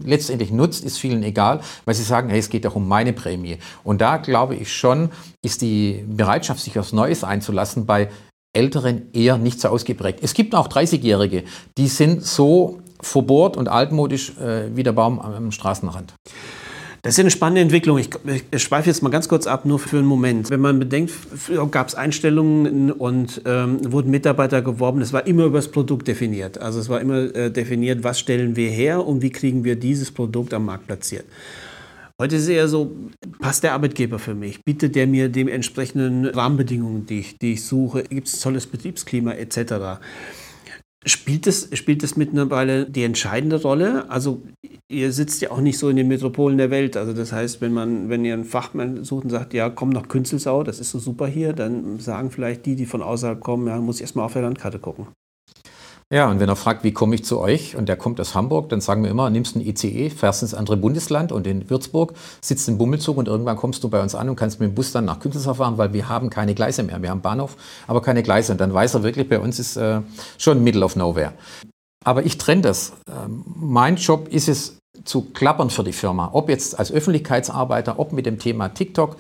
letztendlich 0.05 0.53
nutzt, 0.53 0.85
ist 0.85 0.99
vielen 0.99 1.23
egal, 1.23 1.61
weil 1.85 1.95
sie 1.95 2.05
sagen, 2.05 2.31
hey, 2.31 2.39
es 2.39 2.49
geht 2.49 2.65
doch 2.65 2.77
um 2.77 2.87
meine 2.87 3.13
Prämie. 3.13 3.59
Und 3.83 4.01
da 4.01 4.17
glaube 4.17 4.55
ich 4.55 4.73
schon, 4.73 5.11
ist 5.43 5.63
die 5.63 6.05
Bereitschaft, 6.07 6.61
sich 6.61 6.79
aufs 6.79 6.93
Neues 6.93 7.25
einzulassen, 7.25 7.87
bei 7.87 8.09
Älteren 8.53 9.13
eher 9.13 9.39
nicht 9.39 9.61
so 9.61 9.69
ausgeprägt. 9.69 10.21
Es 10.23 10.35
gibt 10.35 10.55
auch 10.55 10.69
30-Jährige, 10.69 11.45
die 11.79 11.89
sind 11.89 12.25
so 12.25 12.81
verbohrt 13.01 13.57
und 13.57 13.69
altmodisch 13.69 14.37
äh, 14.39 14.75
wie 14.77 14.83
der 14.83 14.93
Baum 14.93 15.21
am 15.21 15.53
Straßenrand. 15.53 16.15
Das 17.03 17.15
ist 17.15 17.19
ja 17.19 17.23
eine 17.23 17.31
spannende 17.31 17.63
Entwicklung. 17.63 17.97
Ich, 17.97 18.11
ich 18.51 18.63
schweife 18.63 18.91
jetzt 18.91 19.03
mal 19.03 19.09
ganz 19.09 19.27
kurz 19.27 19.47
ab, 19.47 19.65
nur 19.65 19.79
für 19.79 19.99
einen 19.99 20.07
Moment. 20.07 20.51
Wenn 20.51 20.61
man 20.61 20.79
bedenkt, 20.79 21.13
gab 21.71 21.89
es 21.89 21.95
Einstellungen 21.95 22.93
und 22.93 23.41
ähm, 23.47 23.79
wurden 23.91 24.11
Mitarbeiter 24.11 24.61
geworben. 24.61 25.01
Es 25.01 25.13
war 25.13 25.27
immer 25.27 25.45
über 25.45 25.59
das 25.59 25.69
Produkt 25.69 26.09
definiert. 26.09 26.59
Also 26.59 26.79
es 26.79 26.91
war 26.91 27.01
immer 27.01 27.35
äh, 27.35 27.51
definiert, 27.51 28.05
was 28.05 28.21
stellen 28.21 28.55
wir 28.55 28.69
her 28.69 29.07
und 29.07 29.23
wie 29.23 29.31
kriegen 29.31 29.65
wir 29.65 29.77
dieses 29.77 30.11
Produkt 30.11 30.53
am 30.53 30.67
Markt 30.67 30.89
platziert. 30.89 31.25
Heute 32.21 32.37
ist 32.37 32.43
es 32.43 32.49
eher 32.49 32.69
so, 32.69 32.95
passt 33.39 33.63
der 33.63 33.73
Arbeitgeber 33.73 34.19
für 34.19 34.35
mich? 34.35 34.63
Bietet 34.63 34.95
der 34.95 35.07
mir 35.07 35.31
die 35.31 35.51
entsprechenden 35.51 36.27
Rahmenbedingungen, 36.27 37.07
die 37.07 37.21
ich, 37.21 37.39
die 37.39 37.55
ich 37.55 37.65
suche? 37.65 38.03
Gibt 38.03 38.29
es 38.29 38.41
tolles 38.41 38.67
Betriebsklima 38.67 39.33
etc.? 39.33 40.03
Spielt 41.07 41.47
es, 41.47 41.71
spielt 41.73 42.03
es 42.03 42.19
mittlerweile 42.19 42.85
die 42.85 43.05
entscheidende 43.05 43.63
Rolle? 43.63 44.11
Also 44.11 44.43
ihr 44.91 45.13
sitzt 45.13 45.41
ja 45.41 45.51
auch 45.51 45.61
nicht 45.61 45.79
so 45.79 45.89
in 45.89 45.97
den 45.97 46.09
Metropolen 46.09 46.59
der 46.59 46.71
Welt. 46.71 46.97
Also 46.97 47.13
das 47.13 47.33
heißt, 47.33 47.61
wenn 47.61 47.73
man, 47.73 48.09
wenn 48.09 48.25
ihr 48.25 48.35
einen 48.35 48.45
Fachmann 48.45 49.05
sucht 49.05 49.25
und 49.25 49.31
sagt, 49.31 49.55
ja, 49.55 49.71
komm 49.71 49.91
nach 49.91 50.09
Künzelsau, 50.09 50.65
das 50.65 50.81
ist 50.81 50.91
so 50.91 50.99
super 50.99 51.27
hier, 51.27 51.53
dann 51.53 52.01
sagen 52.01 52.31
vielleicht 52.31 52.67
die, 52.67 52.77
die 52.77 52.87
von 52.87 53.03
außerhalb 53.03 53.41
kommen, 53.41 53.69
ja, 53.69 53.79
muss 53.79 53.97
ich 53.97 54.03
erstmal 54.03 54.27
auf 54.27 54.33
der 54.33 54.43
Landkarte 54.43 54.79
gucken. 54.79 55.07
Ja, 56.13 56.29
und 56.29 56.41
wenn 56.41 56.49
er 56.49 56.57
fragt, 56.57 56.83
wie 56.83 56.93
komme 56.93 57.15
ich 57.15 57.25
zu 57.25 57.39
euch 57.39 57.77
und 57.77 57.89
der 57.89 57.97
kommt 57.97 58.21
aus 58.21 58.35
Hamburg, 58.35 58.69
dann 58.69 58.81
sagen 58.81 59.05
wir 59.05 59.13
immer, 59.13 59.31
nimmst 59.31 59.55
ein 59.55 59.61
ICE, 59.61 60.11
fährst 60.11 60.43
ins 60.43 60.55
andere 60.55 60.77
Bundesland 60.77 61.31
und 61.31 61.47
in 61.47 61.71
Würzburg, 61.71 62.15
sitzt 62.41 62.69
im 62.69 62.79
Bummelzug 62.79 63.17
und 63.17 63.29
irgendwann 63.29 63.57
kommst 63.57 63.85
du 63.85 63.89
bei 63.89 64.03
uns 64.03 64.17
an 64.17 64.29
und 64.29 64.35
kannst 64.35 64.59
mit 64.59 64.71
dem 64.71 64.75
Bus 64.75 64.91
dann 64.91 65.05
nach 65.05 65.21
Künzelsau 65.21 65.55
fahren, 65.55 65.79
weil 65.79 65.93
wir 65.93 66.09
haben 66.09 66.29
keine 66.29 66.57
Gleise 66.57 66.83
mehr. 66.83 67.01
Wir 67.01 67.11
haben 67.11 67.21
Bahnhof, 67.21 67.57
aber 67.87 68.03
keine 68.03 68.25
Gleise. 68.25 68.51
Und 68.51 68.61
dann 68.61 68.75
weiß 68.75 68.95
er 68.95 69.05
wirklich, 69.05 69.29
bei 69.29 69.39
uns 69.39 69.61
ist 69.61 69.77
äh, 69.77 70.01
schon 70.37 70.65
Middle 70.65 70.85
of 70.85 70.97
Nowhere. 70.97 71.33
Aber 72.05 72.25
ich 72.25 72.39
trenne 72.39 72.63
das. 72.63 72.93
Ähm, 73.09 73.45
mein 73.47 73.95
Job 73.95 74.27
ist 74.29 74.49
es, 74.49 74.80
zu 75.05 75.31
klappern 75.33 75.71
für 75.71 75.85
die 75.85 75.93
Firma. 75.93 76.31
Ob 76.33 76.49
jetzt 76.49 76.79
als 76.79 76.93
Öffentlichkeitsarbeiter, 76.93 77.99
ob 77.99 78.13
mit 78.13 78.27
dem 78.27 78.39
Thema 78.39 78.69
TikTok. 78.69 79.17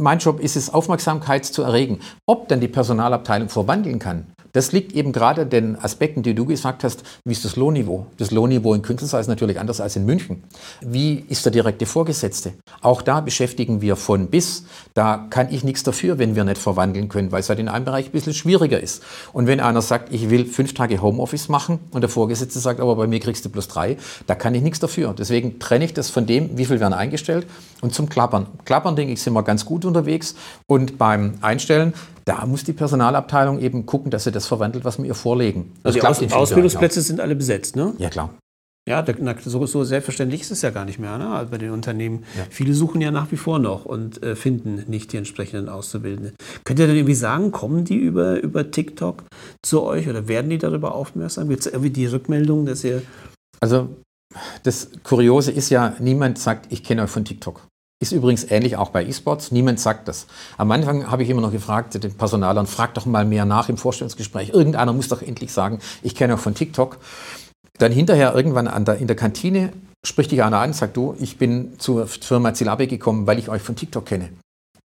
Mein 0.00 0.18
Job 0.18 0.38
ist 0.38 0.56
es, 0.56 0.72
Aufmerksamkeit 0.72 1.44
zu 1.44 1.62
erregen. 1.62 2.00
Ob 2.26 2.48
dann 2.48 2.60
die 2.60 2.68
Personalabteilung 2.68 3.48
verwandeln 3.48 3.98
kann, 3.98 4.32
das 4.58 4.72
liegt 4.72 4.92
eben 4.92 5.12
gerade 5.12 5.46
den 5.46 5.80
Aspekten, 5.80 6.24
die 6.24 6.34
du 6.34 6.44
gesagt 6.44 6.82
hast, 6.82 7.04
wie 7.24 7.30
ist 7.30 7.44
das 7.44 7.54
Lohnniveau? 7.54 8.06
Das 8.16 8.32
Lohnniveau 8.32 8.74
in 8.74 8.82
Künzelsau 8.82 9.16
ist 9.18 9.28
natürlich 9.28 9.60
anders 9.60 9.80
als 9.80 9.94
in 9.94 10.04
München. 10.04 10.42
Wie 10.80 11.24
ist 11.28 11.44
der 11.44 11.52
direkte 11.52 11.86
Vorgesetzte? 11.86 12.54
Auch 12.80 13.00
da 13.02 13.20
beschäftigen 13.20 13.82
wir 13.82 13.94
von 13.94 14.26
bis. 14.26 14.64
Da 14.94 15.28
kann 15.30 15.52
ich 15.52 15.62
nichts 15.62 15.84
dafür, 15.84 16.18
wenn 16.18 16.34
wir 16.34 16.42
nicht 16.42 16.58
verwandeln 16.58 17.08
können, 17.08 17.30
weil 17.30 17.38
es 17.38 17.48
halt 17.48 17.60
in 17.60 17.68
einem 17.68 17.84
Bereich 17.84 18.06
ein 18.06 18.10
bisschen 18.10 18.34
schwieriger 18.34 18.80
ist. 18.80 19.04
Und 19.32 19.46
wenn 19.46 19.60
einer 19.60 19.80
sagt, 19.80 20.12
ich 20.12 20.28
will 20.28 20.44
fünf 20.44 20.74
Tage 20.74 21.00
Homeoffice 21.00 21.48
machen 21.48 21.78
und 21.92 22.00
der 22.00 22.10
Vorgesetzte 22.10 22.58
sagt, 22.58 22.80
aber 22.80 22.96
bei 22.96 23.06
mir 23.06 23.20
kriegst 23.20 23.44
du 23.44 23.50
plus 23.50 23.68
drei, 23.68 23.96
da 24.26 24.34
kann 24.34 24.56
ich 24.56 24.62
nichts 24.62 24.80
dafür. 24.80 25.14
Deswegen 25.16 25.60
trenne 25.60 25.84
ich 25.84 25.94
das 25.94 26.10
von 26.10 26.26
dem, 26.26 26.58
wie 26.58 26.64
viel 26.64 26.80
werden 26.80 26.94
eingestellt 26.94 27.46
und 27.80 27.94
zum 27.94 28.08
Klappern. 28.08 28.48
Klappern, 28.64 28.96
denke 28.96 29.12
ich, 29.12 29.22
sind 29.22 29.34
wir 29.34 29.44
ganz 29.44 29.64
gut 29.64 29.84
unterwegs. 29.84 30.34
Und 30.66 30.98
beim 30.98 31.34
Einstellen, 31.42 31.94
da 32.28 32.44
muss 32.44 32.62
die 32.62 32.74
Personalabteilung 32.74 33.58
eben 33.58 33.86
gucken, 33.86 34.10
dass 34.10 34.24
sie 34.24 34.32
das 34.32 34.46
verwandelt, 34.46 34.84
was 34.84 34.98
wir 34.98 35.06
ihr 35.06 35.14
vorlegen. 35.14 35.72
Also 35.82 35.98
das 35.98 36.18
die 36.18 36.26
Aus 36.26 36.32
Ausbildungsplätze 36.32 37.00
sind 37.00 37.20
alle 37.20 37.34
besetzt, 37.34 37.74
ne? 37.74 37.94
Ja, 37.98 38.10
klar. 38.10 38.34
Ja, 38.86 39.04
so, 39.44 39.66
so, 39.66 39.84
selbstverständlich 39.84 40.40
ist 40.40 40.50
es 40.50 40.62
ja 40.62 40.70
gar 40.70 40.86
nicht 40.86 40.98
mehr 40.98 41.18
ne? 41.18 41.28
also 41.28 41.50
bei 41.50 41.58
den 41.58 41.72
Unternehmen. 41.72 42.24
Ja. 42.38 42.46
Viele 42.48 42.72
suchen 42.72 43.02
ja 43.02 43.10
nach 43.10 43.30
wie 43.30 43.36
vor 43.36 43.58
noch 43.58 43.84
und 43.84 44.22
äh, 44.22 44.34
finden 44.34 44.82
nicht 44.88 45.12
die 45.12 45.18
entsprechenden 45.18 45.68
Auszubildenden. 45.68 46.34
Könnt 46.64 46.78
ihr 46.78 46.86
denn 46.86 46.96
irgendwie 46.96 47.14
sagen, 47.14 47.52
kommen 47.52 47.84
die 47.84 47.96
über, 47.96 48.40
über 48.40 48.70
TikTok 48.70 49.24
zu 49.62 49.82
euch 49.82 50.08
oder 50.08 50.26
werden 50.26 50.48
die 50.48 50.56
darüber 50.56 50.94
aufmerksam? 50.94 51.50
Gibt 51.50 51.60
es 51.60 51.66
irgendwie 51.66 51.90
die 51.90 52.06
Rückmeldung, 52.06 52.64
dass 52.64 52.82
ihr... 52.82 53.02
Also 53.60 53.90
das 54.62 54.90
Kuriose 55.02 55.52
ist 55.52 55.68
ja, 55.68 55.94
niemand 55.98 56.38
sagt, 56.38 56.72
ich 56.72 56.82
kenne 56.82 57.02
euch 57.02 57.10
von 57.10 57.26
TikTok. 57.26 57.67
Ist 58.00 58.12
übrigens 58.12 58.48
ähnlich 58.48 58.76
auch 58.76 58.90
bei 58.90 59.04
E-Sports. 59.04 59.50
Niemand 59.50 59.80
sagt 59.80 60.06
das. 60.06 60.26
Am 60.56 60.70
Anfang 60.70 61.10
habe 61.10 61.24
ich 61.24 61.30
immer 61.30 61.40
noch 61.40 61.50
gefragt, 61.50 62.02
den 62.02 62.14
Personalern, 62.14 62.68
frag 62.68 62.94
doch 62.94 63.06
mal 63.06 63.24
mehr 63.24 63.44
nach 63.44 63.68
im 63.68 63.76
Vorstellungsgespräch. 63.76 64.50
Irgendeiner 64.50 64.92
muss 64.92 65.08
doch 65.08 65.20
endlich 65.20 65.52
sagen, 65.52 65.80
ich 66.02 66.14
kenne 66.14 66.34
auch 66.34 66.38
von 66.38 66.54
TikTok. 66.54 66.98
Dann 67.78 67.90
hinterher 67.90 68.34
irgendwann 68.34 68.84
der, 68.84 68.98
in 68.98 69.08
der 69.08 69.16
Kantine 69.16 69.72
spricht 70.06 70.30
dich 70.30 70.44
einer 70.44 70.58
an 70.58 70.70
und 70.70 70.74
sagt, 70.74 70.96
du, 70.96 71.16
ich 71.18 71.38
bin 71.38 71.78
zur 71.78 72.06
Firma 72.06 72.54
Zilabe 72.54 72.86
gekommen, 72.86 73.26
weil 73.26 73.38
ich 73.38 73.48
euch 73.48 73.62
von 73.62 73.74
TikTok 73.74 74.06
kenne. 74.06 74.30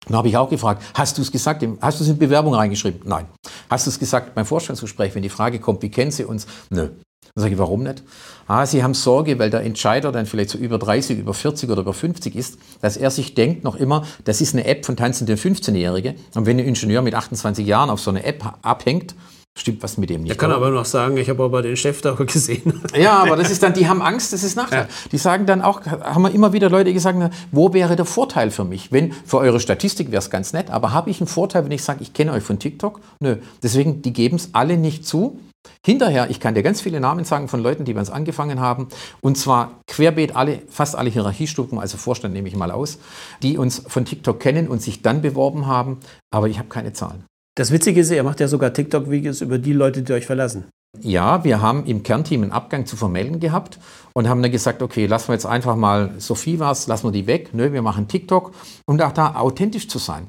Dann 0.06 0.16
habe 0.16 0.28
ich 0.28 0.36
auch 0.38 0.48
gefragt, 0.48 0.82
hast 0.94 1.18
du 1.18 1.22
es 1.22 1.30
gesagt, 1.30 1.64
hast 1.82 2.00
du 2.00 2.04
es 2.04 2.10
in 2.10 2.18
Bewerbung 2.18 2.54
reingeschrieben? 2.54 3.02
Nein. 3.04 3.26
Hast 3.68 3.86
du 3.86 3.90
es 3.90 3.98
gesagt 3.98 4.34
beim 4.34 4.46
Vorstandsgespräch, 4.46 5.14
wenn 5.14 5.22
die 5.22 5.28
Frage 5.28 5.60
kommt, 5.60 5.82
wie 5.82 5.90
kennen 5.90 6.10
Sie 6.10 6.24
uns? 6.24 6.46
Nö. 6.70 6.88
Dann 7.34 7.42
sage 7.42 7.54
ich, 7.54 7.58
warum 7.58 7.82
nicht? 7.82 8.02
Ah, 8.46 8.66
Sie 8.66 8.82
haben 8.82 8.94
Sorge, 8.94 9.38
weil 9.38 9.48
der 9.48 9.62
Entscheider 9.62 10.12
dann 10.12 10.26
vielleicht 10.26 10.50
so 10.50 10.58
über 10.58 10.78
30, 10.78 11.18
über 11.18 11.32
40 11.32 11.70
oder 11.70 11.80
über 11.80 11.94
50 11.94 12.36
ist, 12.36 12.58
dass 12.82 12.96
er 12.96 13.10
sich 13.10 13.34
denkt 13.34 13.64
noch 13.64 13.76
immer, 13.76 14.04
das 14.24 14.40
ist 14.40 14.54
eine 14.54 14.66
App 14.66 14.84
von 14.84 14.96
tanzenden 14.96 15.38
15-Jährige. 15.38 16.14
Und 16.34 16.44
wenn 16.44 16.58
ein 16.58 16.66
Ingenieur 16.66 17.00
mit 17.00 17.14
28 17.14 17.66
Jahren 17.66 17.88
auf 17.88 18.00
so 18.00 18.10
eine 18.10 18.24
App 18.24 18.44
abhängt, 18.60 19.14
stimmt 19.54 19.82
was 19.82 19.98
mit 19.98 20.10
dem 20.10 20.22
nicht. 20.22 20.32
Er 20.32 20.36
kann 20.36 20.50
oder? 20.50 20.58
aber 20.58 20.70
noch 20.70 20.84
sagen, 20.84 21.16
ich 21.16 21.28
habe 21.28 21.42
aber 21.42 21.62
den 21.62 21.76
Chef 21.76 22.00
da 22.00 22.12
gesehen. 22.12 22.80
Ja, 22.96 23.22
aber 23.22 23.36
das 23.36 23.50
ist 23.50 23.62
dann, 23.62 23.72
die 23.72 23.88
haben 23.88 24.02
Angst, 24.02 24.32
das 24.32 24.44
ist 24.44 24.56
Nachteil. 24.56 24.82
Ja. 24.82 24.88
Die 25.10 25.18
sagen 25.18 25.46
dann 25.46 25.62
auch, 25.62 25.84
haben 25.86 26.22
wir 26.22 26.32
immer 26.32 26.52
wieder 26.52 26.68
Leute 26.68 26.92
gesagt, 26.92 27.18
wo 27.50 27.72
wäre 27.72 27.96
der 27.96 28.04
Vorteil 28.04 28.50
für 28.50 28.64
mich? 28.64 28.92
Wenn, 28.92 29.12
für 29.12 29.38
eure 29.38 29.60
Statistik 29.60 30.10
wäre 30.10 30.20
es 30.20 30.30
ganz 30.30 30.52
nett, 30.52 30.70
aber 30.70 30.92
habe 30.92 31.10
ich 31.10 31.20
einen 31.20 31.28
Vorteil, 31.28 31.64
wenn 31.64 31.72
ich 31.72 31.82
sage, 31.82 32.02
ich 32.02 32.12
kenne 32.12 32.32
euch 32.32 32.42
von 32.42 32.58
TikTok? 32.58 33.00
Nö. 33.20 33.36
Deswegen, 33.62 34.02
die 34.02 34.12
geben 34.12 34.36
es 34.36 34.50
alle 34.52 34.76
nicht 34.76 35.06
zu. 35.06 35.38
Hinterher, 35.84 36.30
ich 36.30 36.38
kann 36.38 36.54
dir 36.54 36.62
ganz 36.62 36.80
viele 36.80 37.00
Namen 37.00 37.24
sagen 37.24 37.48
von 37.48 37.60
Leuten, 37.60 37.84
die 37.84 37.92
bei 37.92 38.00
uns 38.00 38.10
angefangen 38.10 38.60
haben, 38.60 38.88
und 39.20 39.36
zwar 39.36 39.80
querbeet 39.88 40.36
alle, 40.36 40.62
fast 40.68 40.94
alle 40.94 41.10
Hierarchiestufen, 41.10 41.78
also 41.78 41.96
Vorstand 41.96 42.34
nehme 42.34 42.46
ich 42.46 42.54
mal 42.54 42.70
aus, 42.70 42.98
die 43.42 43.58
uns 43.58 43.82
von 43.86 44.04
TikTok 44.04 44.38
kennen 44.38 44.68
und 44.68 44.80
sich 44.80 45.02
dann 45.02 45.22
beworben 45.22 45.66
haben, 45.66 45.98
aber 46.32 46.48
ich 46.48 46.58
habe 46.58 46.68
keine 46.68 46.92
Zahlen. 46.92 47.24
Das 47.56 47.72
Witzige 47.72 48.00
ist, 48.00 48.10
ihr 48.10 48.22
macht 48.22 48.40
ja 48.40 48.48
sogar 48.48 48.72
TikTok-Videos 48.72 49.40
über 49.40 49.58
die 49.58 49.72
Leute, 49.72 50.02
die 50.02 50.12
euch 50.12 50.24
verlassen. 50.24 50.64
Ja, 51.00 51.42
wir 51.42 51.60
haben 51.62 51.86
im 51.86 52.02
Kernteam 52.02 52.42
einen 52.42 52.52
Abgang 52.52 52.86
zu 52.86 52.96
vermelden 52.96 53.40
gehabt 53.40 53.78
und 54.14 54.28
haben 54.28 54.42
dann 54.42 54.52
gesagt, 54.52 54.82
okay, 54.82 55.06
lassen 55.06 55.28
wir 55.28 55.34
jetzt 55.34 55.46
einfach 55.46 55.74
mal, 55.74 56.12
Sophie 56.18 56.60
was, 56.60 56.86
lassen 56.86 57.08
wir 57.08 57.12
die 57.12 57.26
weg, 57.26 57.50
Nö, 57.52 57.72
wir 57.72 57.82
machen 57.82 58.08
TikTok 58.08 58.52
und 58.86 59.02
auch 59.02 59.12
da 59.12 59.34
authentisch 59.36 59.88
zu 59.88 59.98
sein. 59.98 60.28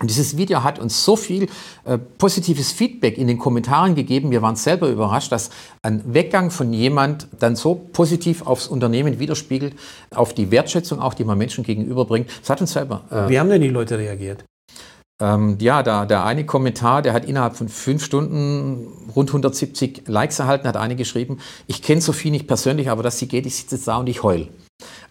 Und 0.00 0.10
dieses 0.10 0.36
Video 0.36 0.64
hat 0.64 0.78
uns 0.78 1.04
so 1.04 1.16
viel 1.16 1.48
äh, 1.84 1.96
positives 1.96 2.72
Feedback 2.72 3.18
in 3.18 3.28
den 3.28 3.38
Kommentaren 3.38 3.94
gegeben. 3.94 4.30
Wir 4.30 4.42
waren 4.42 4.56
selber 4.56 4.88
überrascht, 4.88 5.30
dass 5.30 5.50
ein 5.82 6.02
Weggang 6.12 6.50
von 6.50 6.72
jemand 6.72 7.28
dann 7.38 7.56
so 7.56 7.74
positiv 7.74 8.46
aufs 8.46 8.66
Unternehmen 8.66 9.20
widerspiegelt, 9.20 9.76
auf 10.10 10.34
die 10.34 10.50
Wertschätzung 10.50 10.98
auch, 10.98 11.14
die 11.14 11.24
man 11.24 11.38
Menschen 11.38 11.62
gegenüberbringt. 11.62 12.28
Das 12.40 12.50
hat 12.50 12.60
uns 12.60 12.72
selber. 12.72 13.04
Äh, 13.10 13.28
Wie 13.28 13.38
haben 13.38 13.50
denn 13.50 13.62
die 13.62 13.68
Leute 13.68 13.96
reagiert? 13.98 14.44
Ähm, 15.20 15.58
ja, 15.60 15.84
da, 15.84 16.04
der 16.04 16.24
eine 16.24 16.44
Kommentar, 16.44 17.00
der 17.00 17.12
hat 17.12 17.24
innerhalb 17.24 17.54
von 17.54 17.68
fünf 17.68 18.04
Stunden 18.04 18.88
rund 19.14 19.30
170 19.30 20.08
Likes 20.08 20.40
erhalten, 20.40 20.66
hat 20.66 20.76
eine 20.76 20.96
geschrieben, 20.96 21.38
ich 21.68 21.80
kenne 21.80 22.00
Sophie 22.00 22.32
nicht 22.32 22.48
persönlich, 22.48 22.90
aber 22.90 23.04
dass 23.04 23.20
sie 23.20 23.28
geht, 23.28 23.46
ich 23.46 23.54
sitze 23.54 23.76
jetzt 23.76 23.86
da 23.86 23.98
und 23.98 24.08
ich 24.08 24.24
heul. 24.24 24.48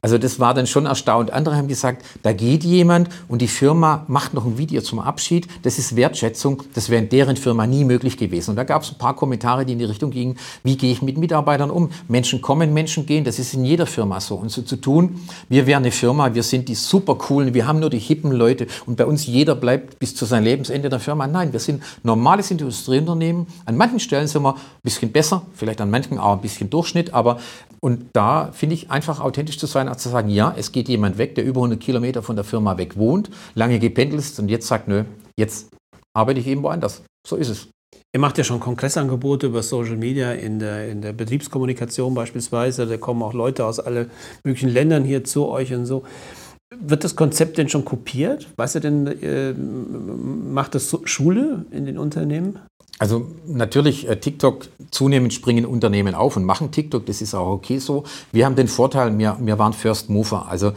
Also 0.02 0.18
das 0.18 0.40
war 0.40 0.54
dann 0.54 0.66
schon 0.66 0.88
erstaunt. 0.88 1.32
Andere 1.32 1.56
haben 1.56 1.68
gesagt, 1.68 2.04
da 2.24 2.34
geht 2.34 2.64
jemand 2.64 3.10
und 3.28 3.42
die 3.42 3.48
Firma 3.48 4.04
macht 4.08 4.34
noch 4.34 4.46
ein 4.46 4.58
Video 4.58 4.82
zum 4.82 5.00
Abschied. 5.00 5.48
Das 5.62 5.78
ist 5.78 5.96
Wertschätzung. 5.96 6.64
Das 6.74 6.90
wäre 6.90 7.04
in 7.04 7.10
deren 7.10 7.38
Firma 7.38 7.68
nie 7.68 7.86
möglich 7.86 8.18
gewesen. 8.18 8.52
Und 8.52 8.56
da 8.56 8.64
gab 8.64 8.82
es 8.82 8.92
ein 8.92 8.98
paar 8.98 9.16
Kommentare, 9.16 9.66
die 9.66 9.74
in 9.74 9.80
die 9.80 9.86
Richtung 9.86 10.10
gingen, 10.10 10.38
wie 10.64 10.76
gehe 10.76 10.92
ich 10.92 11.02
mit 11.02 11.18
Mitarbeitern 11.18 11.70
um? 11.70 11.92
Menschen 12.08 12.42
kommen, 12.42 12.74
Menschen 12.74 13.06
gehen. 13.06 13.24
Das 13.24 13.38
ist 13.38 13.54
in 13.54 13.64
jeder 13.64 13.86
Firma 13.86 14.20
so. 14.20 14.36
Und 14.36 14.50
so 14.50 14.64
zu 14.64 14.76
tun, 14.76 15.22
wir 15.50 15.68
wären 15.68 15.84
eine 15.84 15.92
Firma, 15.92 16.34
wir 16.34 16.44
sind 16.44 16.68
die 16.68 16.76
super 16.76 17.16
coolen, 17.16 17.54
wir 17.54 17.68
haben 17.68 17.80
nur 17.80 17.90
die 17.90 18.00
hippen 18.00 18.32
Leute 18.32 18.68
und 18.86 18.96
bei 18.96 19.06
uns 19.06 19.28
jeder 19.28 19.56
bleibt 19.56 20.00
bis 20.00 20.16
zu 20.16 20.26
seinem 20.26 20.46
Lebensende 20.46 20.90
der 20.90 21.00
Firma. 21.00 21.28
Nein, 21.28 21.54
wir 21.54 21.60
sind 21.60 21.84
normales 22.04 22.50
Industrieunternehmen. 22.50 23.48
An 23.66 23.78
manchen 23.78 24.00
Stellen 24.00 24.28
sind 24.28 24.42
wir 24.42 24.56
ein 24.56 24.62
bisschen 24.84 25.12
besser, 25.12 25.44
vielleicht 25.54 25.80
an 25.82 25.92
manchen 25.92 26.18
auch 26.18 26.34
ein 26.34 26.42
bisschen 26.42 26.70
Durchschnitt, 26.70 27.14
aber 27.14 27.40
und 27.84 28.06
da 28.14 28.52
finde 28.52 28.76
ich 28.76 28.92
einfach 28.92 29.20
authentisch 29.20 29.58
zu 29.58 29.66
sein, 29.66 29.90
als 29.90 30.04
zu 30.04 30.10
sagen, 30.10 30.30
ja, 30.30 30.54
es 30.56 30.72
geht 30.72 30.88
jemand 30.88 31.18
weg, 31.18 31.36
der 31.36 31.44
über 31.44 31.62
100 31.62 31.80
Kilometer 31.80 32.22
von 32.22 32.36
der 32.36 32.46
Firma 32.46 32.78
weg 32.78 32.96
wohnt, 32.96 33.32
lange 33.56 33.80
gependelt 33.80 34.22
ist 34.22 34.40
und 34.40 34.50
jetzt 34.50 34.68
sagt, 34.68 34.88
nö, 34.88 35.04
jetzt 35.38 35.70
arbeite 36.14 36.40
ich 36.40 36.48
eben 36.48 36.62
woanders. 36.62 37.02
So 37.28 37.36
ist 37.36 37.50
es. 37.50 37.68
Ihr 38.14 38.20
macht 38.20 38.38
ja 38.38 38.44
schon 38.44 38.60
Kongressangebote 38.60 39.48
über 39.48 39.64
Social 39.64 39.96
Media 39.96 40.34
in 40.34 40.60
der, 40.60 40.90
in 40.90 41.02
der 41.02 41.14
Betriebskommunikation 41.14 42.14
beispielsweise. 42.14 42.86
Da 42.86 42.98
kommen 42.98 43.24
auch 43.24 43.34
Leute 43.34 43.66
aus 43.66 43.80
allen 43.80 44.12
möglichen 44.44 44.70
Ländern 44.70 45.04
hier 45.04 45.24
zu 45.24 45.48
euch 45.48 45.74
und 45.74 45.86
so. 45.86 46.04
Wird 46.78 47.04
das 47.04 47.16
Konzept 47.16 47.58
denn 47.58 47.68
schon 47.68 47.84
kopiert? 47.84 48.48
Weißt 48.58 48.76
du 48.76 48.80
denn, 48.80 49.08
äh, 49.08 49.54
macht 49.54 50.76
das 50.76 50.96
Schule 51.06 51.66
in 51.72 51.86
den 51.86 51.98
Unternehmen? 51.98 52.60
Also 53.02 53.26
natürlich, 53.48 54.08
äh, 54.08 54.20
TikTok, 54.20 54.68
zunehmend 54.92 55.34
springen 55.34 55.66
Unternehmen 55.66 56.14
auf 56.14 56.38
und 56.38 56.46
machen 56.46 56.70
TikTok, 56.70 57.04
das 57.08 57.24
ist 57.24 57.34
auch 57.34 57.48
okay 57.48 57.80
so. 57.80 58.04
Wir 58.32 58.46
haben 58.46 58.56
den 58.56 58.68
Vorteil, 58.68 59.18
wir, 59.18 59.38
wir 59.40 59.58
waren 59.58 59.74
First 59.74 60.12
Mover. 60.12 60.48
Also 60.48 60.74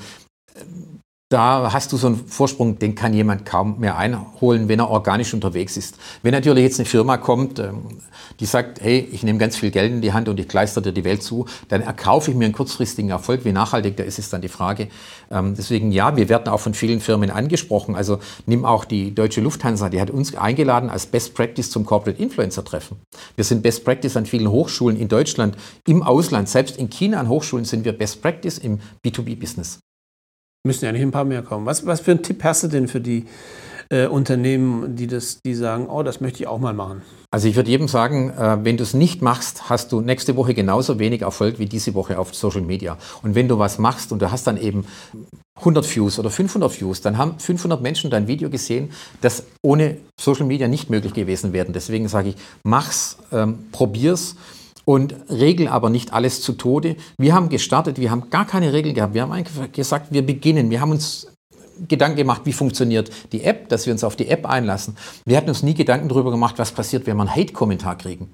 da 1.34 1.72
hast 1.72 1.92
du 1.92 1.96
so 1.96 2.06
einen 2.06 2.16
Vorsprung, 2.28 2.78
den 2.78 2.94
kann 2.94 3.12
jemand 3.12 3.44
kaum 3.44 3.80
mehr 3.80 3.98
einholen, 3.98 4.68
wenn 4.68 4.78
er 4.78 4.88
organisch 4.88 5.34
unterwegs 5.34 5.76
ist. 5.76 5.98
Wenn 6.22 6.30
natürlich 6.30 6.62
jetzt 6.62 6.78
eine 6.78 6.86
Firma 6.86 7.16
kommt, 7.16 7.58
ähm, 7.58 7.88
die 8.38 8.46
sagt, 8.46 8.80
hey, 8.80 9.08
ich 9.10 9.24
nehme 9.24 9.40
ganz 9.40 9.56
viel 9.56 9.72
Geld 9.72 9.90
in 9.90 10.00
die 10.00 10.12
Hand 10.12 10.28
und 10.28 10.38
ich 10.38 10.46
kleister 10.46 10.80
dir 10.80 10.92
die 10.92 11.02
Welt 11.02 11.24
zu, 11.24 11.46
dann 11.68 11.80
erkaufe 11.80 12.30
ich 12.30 12.36
mir 12.36 12.44
einen 12.44 12.54
kurzfristigen 12.54 13.10
Erfolg. 13.10 13.44
Wie 13.44 13.50
nachhaltig 13.50 13.96
der 13.96 14.06
ist, 14.06 14.20
ist 14.20 14.32
dann 14.32 14.42
die 14.42 14.48
Frage. 14.48 14.86
Ähm, 15.28 15.56
deswegen 15.56 15.90
ja, 15.90 16.16
wir 16.16 16.28
werden 16.28 16.46
auch 16.46 16.60
von 16.60 16.72
vielen 16.72 17.00
Firmen 17.00 17.30
angesprochen. 17.30 17.96
Also 17.96 18.20
nimm 18.46 18.64
auch 18.64 18.84
die 18.84 19.12
deutsche 19.12 19.40
Lufthansa, 19.40 19.88
die 19.88 20.00
hat 20.00 20.10
uns 20.10 20.36
eingeladen 20.36 20.88
als 20.88 21.06
Best 21.06 21.34
Practice 21.34 21.68
zum 21.68 21.84
Corporate 21.84 22.22
Influencer 22.22 22.64
Treffen. 22.64 22.98
Wir 23.34 23.42
sind 23.42 23.64
Best 23.64 23.84
Practice 23.84 24.16
an 24.16 24.26
vielen 24.26 24.48
Hochschulen 24.48 24.96
in 24.96 25.08
Deutschland, 25.08 25.56
im 25.88 26.04
Ausland, 26.04 26.48
selbst 26.48 26.76
in 26.76 26.90
China 26.90 27.18
an 27.18 27.28
Hochschulen 27.28 27.64
sind 27.64 27.84
wir 27.84 27.92
Best 27.92 28.22
Practice 28.22 28.58
im 28.58 28.78
B2B-Business. 29.04 29.80
Müssen 30.66 30.86
ja 30.86 30.92
nicht 30.92 31.02
ein 31.02 31.10
paar 31.10 31.26
mehr 31.26 31.42
kommen. 31.42 31.66
Was, 31.66 31.84
was 31.84 32.00
für 32.00 32.12
einen 32.12 32.22
Tipp 32.22 32.42
hast 32.42 32.62
du 32.62 32.68
denn 32.68 32.88
für 32.88 33.02
die 33.02 33.26
äh, 33.90 34.06
Unternehmen, 34.06 34.96
die, 34.96 35.06
das, 35.06 35.42
die 35.44 35.54
sagen, 35.54 35.88
oh, 35.90 36.02
das 36.02 36.22
möchte 36.22 36.42
ich 36.42 36.46
auch 36.46 36.58
mal 36.58 36.72
machen? 36.72 37.02
Also 37.30 37.48
ich 37.48 37.56
würde 37.56 37.68
jedem 37.68 37.86
sagen, 37.86 38.30
äh, 38.30 38.64
wenn 38.64 38.78
du 38.78 38.82
es 38.82 38.94
nicht 38.94 39.20
machst, 39.20 39.68
hast 39.68 39.92
du 39.92 40.00
nächste 40.00 40.36
Woche 40.36 40.54
genauso 40.54 40.98
wenig 40.98 41.20
Erfolg 41.20 41.58
wie 41.58 41.66
diese 41.66 41.92
Woche 41.92 42.18
auf 42.18 42.34
Social 42.34 42.62
Media. 42.62 42.96
Und 43.22 43.34
wenn 43.34 43.46
du 43.46 43.58
was 43.58 43.78
machst 43.78 44.10
und 44.10 44.22
du 44.22 44.30
hast 44.30 44.46
dann 44.46 44.56
eben 44.56 44.86
100 45.56 45.84
Views 45.94 46.18
oder 46.18 46.30
500 46.30 46.80
Views, 46.80 47.02
dann 47.02 47.18
haben 47.18 47.38
500 47.38 47.82
Menschen 47.82 48.10
dein 48.10 48.26
Video 48.26 48.48
gesehen, 48.48 48.90
das 49.20 49.44
ohne 49.60 49.98
Social 50.18 50.46
Media 50.46 50.66
nicht 50.66 50.88
möglich 50.88 51.12
gewesen 51.12 51.52
wäre. 51.52 51.70
Deswegen 51.72 52.08
sage 52.08 52.30
ich, 52.30 52.36
mach's, 52.62 53.18
ähm, 53.32 53.66
probier's 53.70 54.36
und 54.84 55.14
regeln 55.30 55.68
aber 55.68 55.90
nicht 55.90 56.12
alles 56.12 56.42
zu 56.42 56.52
Tode. 56.52 56.96
Wir 57.18 57.34
haben 57.34 57.48
gestartet, 57.48 57.98
wir 57.98 58.10
haben 58.10 58.30
gar 58.30 58.46
keine 58.46 58.72
Regeln 58.72 58.94
gehabt. 58.94 59.14
Wir 59.14 59.22
haben 59.22 59.32
einfach 59.32 59.70
gesagt, 59.72 60.08
wir 60.10 60.24
beginnen. 60.24 60.70
Wir 60.70 60.80
haben 60.80 60.90
uns 60.90 61.28
Gedanken 61.88 62.16
gemacht, 62.16 62.42
wie 62.44 62.52
funktioniert 62.52 63.10
die 63.32 63.42
App, 63.42 63.68
dass 63.68 63.86
wir 63.86 63.92
uns 63.92 64.04
auf 64.04 64.16
die 64.16 64.28
App 64.28 64.46
einlassen. 64.46 64.96
Wir 65.24 65.36
hatten 65.36 65.48
uns 65.48 65.62
nie 65.62 65.74
Gedanken 65.74 66.08
darüber 66.08 66.30
gemacht, 66.30 66.54
was 66.58 66.72
passiert, 66.72 67.06
wenn 67.06 67.16
wir 67.16 67.22
einen 67.22 67.34
Hate-Kommentar 67.34 67.98
kriegen. 67.98 68.32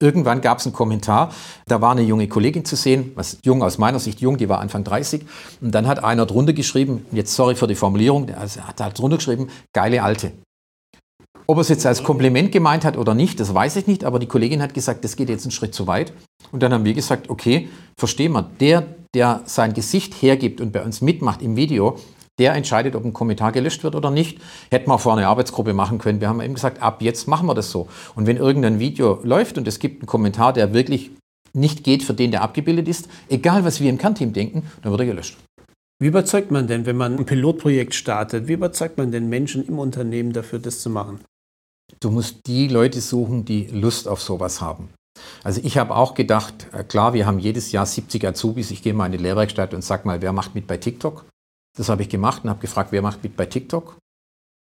Irgendwann 0.00 0.40
gab 0.40 0.58
es 0.58 0.66
einen 0.66 0.74
Kommentar, 0.74 1.32
da 1.66 1.80
war 1.80 1.90
eine 1.90 2.02
junge 2.02 2.28
Kollegin 2.28 2.64
zu 2.64 2.76
sehen, 2.76 3.12
was 3.16 3.38
jung 3.42 3.64
aus 3.64 3.78
meiner 3.78 3.98
Sicht 3.98 4.20
jung, 4.20 4.36
die 4.38 4.48
war 4.48 4.60
Anfang 4.60 4.84
30. 4.84 5.26
Und 5.60 5.74
dann 5.74 5.88
hat 5.88 6.04
einer 6.04 6.24
drunter 6.24 6.52
geschrieben, 6.52 7.04
jetzt 7.10 7.34
sorry 7.34 7.56
für 7.56 7.66
die 7.66 7.74
Formulierung, 7.74 8.26
der 8.26 8.38
hat 8.38 8.80
halt 8.80 8.98
drunter 8.98 9.16
geschrieben, 9.16 9.48
geile 9.72 10.02
Alte. 10.04 10.32
Ob 11.50 11.56
er 11.56 11.62
es 11.62 11.70
jetzt 11.70 11.86
als 11.86 12.04
Kompliment 12.04 12.52
gemeint 12.52 12.84
hat 12.84 12.98
oder 12.98 13.14
nicht, 13.14 13.40
das 13.40 13.54
weiß 13.54 13.76
ich 13.76 13.86
nicht, 13.86 14.04
aber 14.04 14.18
die 14.18 14.26
Kollegin 14.26 14.60
hat 14.60 14.74
gesagt, 14.74 15.02
das 15.02 15.16
geht 15.16 15.30
jetzt 15.30 15.44
einen 15.44 15.50
Schritt 15.50 15.74
zu 15.74 15.86
weit. 15.86 16.12
Und 16.52 16.62
dann 16.62 16.74
haben 16.74 16.84
wir 16.84 16.92
gesagt, 16.92 17.30
okay, 17.30 17.70
verstehen 17.98 18.32
wir, 18.32 18.50
der, 18.60 18.84
der 19.14 19.40
sein 19.46 19.72
Gesicht 19.72 20.12
hergibt 20.20 20.60
und 20.60 20.72
bei 20.72 20.84
uns 20.84 21.00
mitmacht 21.00 21.40
im 21.40 21.56
Video, 21.56 21.96
der 22.38 22.52
entscheidet, 22.54 22.94
ob 22.94 23.02
ein 23.02 23.14
Kommentar 23.14 23.52
gelöscht 23.52 23.82
wird 23.82 23.94
oder 23.94 24.10
nicht. 24.10 24.42
Hätten 24.70 24.90
wir 24.90 24.98
vorher 24.98 25.20
eine 25.20 25.28
Arbeitsgruppe 25.28 25.72
machen 25.72 25.96
können. 25.96 26.20
Wir 26.20 26.28
haben 26.28 26.42
eben 26.42 26.52
gesagt, 26.52 26.82
ab 26.82 27.00
jetzt 27.00 27.26
machen 27.28 27.46
wir 27.46 27.54
das 27.54 27.70
so. 27.70 27.88
Und 28.14 28.26
wenn 28.26 28.36
irgendein 28.36 28.78
Video 28.78 29.18
läuft 29.22 29.56
und 29.56 29.66
es 29.66 29.78
gibt 29.78 30.02
einen 30.02 30.06
Kommentar, 30.06 30.52
der 30.52 30.74
wirklich 30.74 31.12
nicht 31.54 31.82
geht 31.82 32.02
für 32.02 32.12
den, 32.12 32.30
der 32.30 32.42
abgebildet 32.42 32.88
ist, 32.88 33.08
egal 33.30 33.64
was 33.64 33.80
wir 33.80 33.88
im 33.88 33.96
Kernteam 33.96 34.34
denken, 34.34 34.64
dann 34.82 34.92
wird 34.92 35.00
er 35.00 35.06
gelöscht. 35.06 35.38
Wie 35.98 36.08
überzeugt 36.08 36.50
man 36.50 36.66
denn, 36.66 36.84
wenn 36.84 36.98
man 36.98 37.16
ein 37.16 37.24
Pilotprojekt 37.24 37.94
startet, 37.94 38.48
wie 38.48 38.52
überzeugt 38.52 38.98
man 38.98 39.10
denn 39.10 39.30
Menschen 39.30 39.66
im 39.66 39.78
Unternehmen 39.78 40.34
dafür, 40.34 40.58
das 40.58 40.80
zu 40.80 40.90
machen? 40.90 41.20
Du 42.00 42.10
musst 42.10 42.46
die 42.46 42.68
Leute 42.68 43.00
suchen, 43.00 43.44
die 43.44 43.66
Lust 43.66 44.06
auf 44.08 44.22
sowas 44.22 44.60
haben. 44.60 44.90
Also 45.42 45.60
ich 45.64 45.78
habe 45.78 45.96
auch 45.96 46.14
gedacht, 46.14 46.68
äh, 46.72 46.84
klar, 46.84 47.12
wir 47.12 47.26
haben 47.26 47.38
jedes 47.38 47.72
Jahr 47.72 47.86
70 47.86 48.24
Azubis. 48.24 48.70
Ich 48.70 48.82
gehe 48.82 48.94
mal 48.94 49.06
in 49.06 49.12
die 49.12 49.18
Lehrwerkstatt 49.18 49.74
und 49.74 49.82
sage 49.82 50.06
mal, 50.06 50.22
wer 50.22 50.32
macht 50.32 50.54
mit 50.54 50.66
bei 50.66 50.76
TikTok? 50.76 51.24
Das 51.76 51.88
habe 51.88 52.02
ich 52.02 52.08
gemacht 52.08 52.44
und 52.44 52.50
habe 52.50 52.60
gefragt, 52.60 52.92
wer 52.92 53.02
macht 53.02 53.22
mit 53.22 53.36
bei 53.36 53.46
TikTok? 53.46 53.98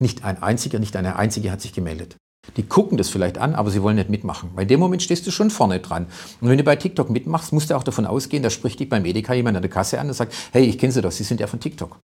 Nicht 0.02 0.24
ein 0.24 0.42
einziger, 0.42 0.80
nicht 0.80 0.96
eine 0.96 1.16
einzige 1.18 1.52
hat 1.52 1.62
sich 1.62 1.74
gemeldet. 1.74 2.18
Die 2.58 2.64
gucken 2.64 2.98
das 2.98 3.10
vielleicht 3.10 3.38
an, 3.38 3.56
aber 3.56 3.72
sie 3.72 3.82
wollen 3.82 3.96
nicht 3.96 4.10
mitmachen. 4.10 4.52
Weil 4.54 4.64
in 4.64 4.68
dem 4.68 4.80
Moment 4.80 5.02
stehst 5.02 5.26
du 5.26 5.32
schon 5.32 5.50
vorne 5.50 5.80
dran. 5.80 6.08
Und 6.42 6.50
wenn 6.50 6.58
du 6.58 6.64
bei 6.64 6.76
TikTok 6.76 7.10
mitmachst, 7.10 7.54
musst 7.54 7.70
du 7.70 7.76
auch 7.76 7.84
davon 7.84 8.06
ausgehen, 8.06 8.44
da 8.44 8.50
spricht 8.50 8.80
dich 8.80 8.90
beim 8.90 9.06
Edeka 9.06 9.34
jemand 9.34 9.58
an 9.58 9.64
der 9.64 9.72
Kasse 9.72 10.00
an 10.00 10.08
und 10.08 10.14
sagt, 10.14 10.34
hey, 10.52 10.64
ich 10.66 10.78
kenne 10.78 10.94
Sie 10.94 11.02
doch, 11.02 11.12
Sie 11.12 11.24
sind 11.24 11.40
ja 11.40 11.48
von 11.48 11.60
TikTok. 11.60 12.00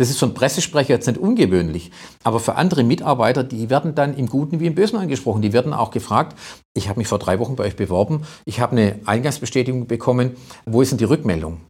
Das 0.00 0.08
ist 0.08 0.18
für 0.18 0.24
einen 0.24 0.34
Pressesprecher 0.34 0.94
jetzt 0.94 1.06
nicht 1.06 1.18
ungewöhnlich. 1.18 1.90
Aber 2.24 2.40
für 2.40 2.54
andere 2.54 2.84
Mitarbeiter, 2.84 3.44
die 3.44 3.68
werden 3.68 3.94
dann 3.94 4.16
im 4.16 4.30
Guten 4.30 4.58
wie 4.58 4.66
im 4.66 4.74
Bösen 4.74 4.98
angesprochen. 4.98 5.42
Die 5.42 5.52
werden 5.52 5.74
auch 5.74 5.90
gefragt, 5.90 6.38
ich 6.74 6.88
habe 6.88 6.98
mich 6.98 7.06
vor 7.06 7.18
drei 7.18 7.38
Wochen 7.38 7.54
bei 7.54 7.64
euch 7.64 7.76
beworben, 7.76 8.22
ich 8.46 8.60
habe 8.60 8.72
eine 8.72 8.98
Eingangsbestätigung 9.04 9.86
bekommen, 9.86 10.36
wo 10.64 10.80
ist 10.80 10.90
denn 10.90 10.96
die 10.96 11.04
Rückmeldung? 11.04 11.60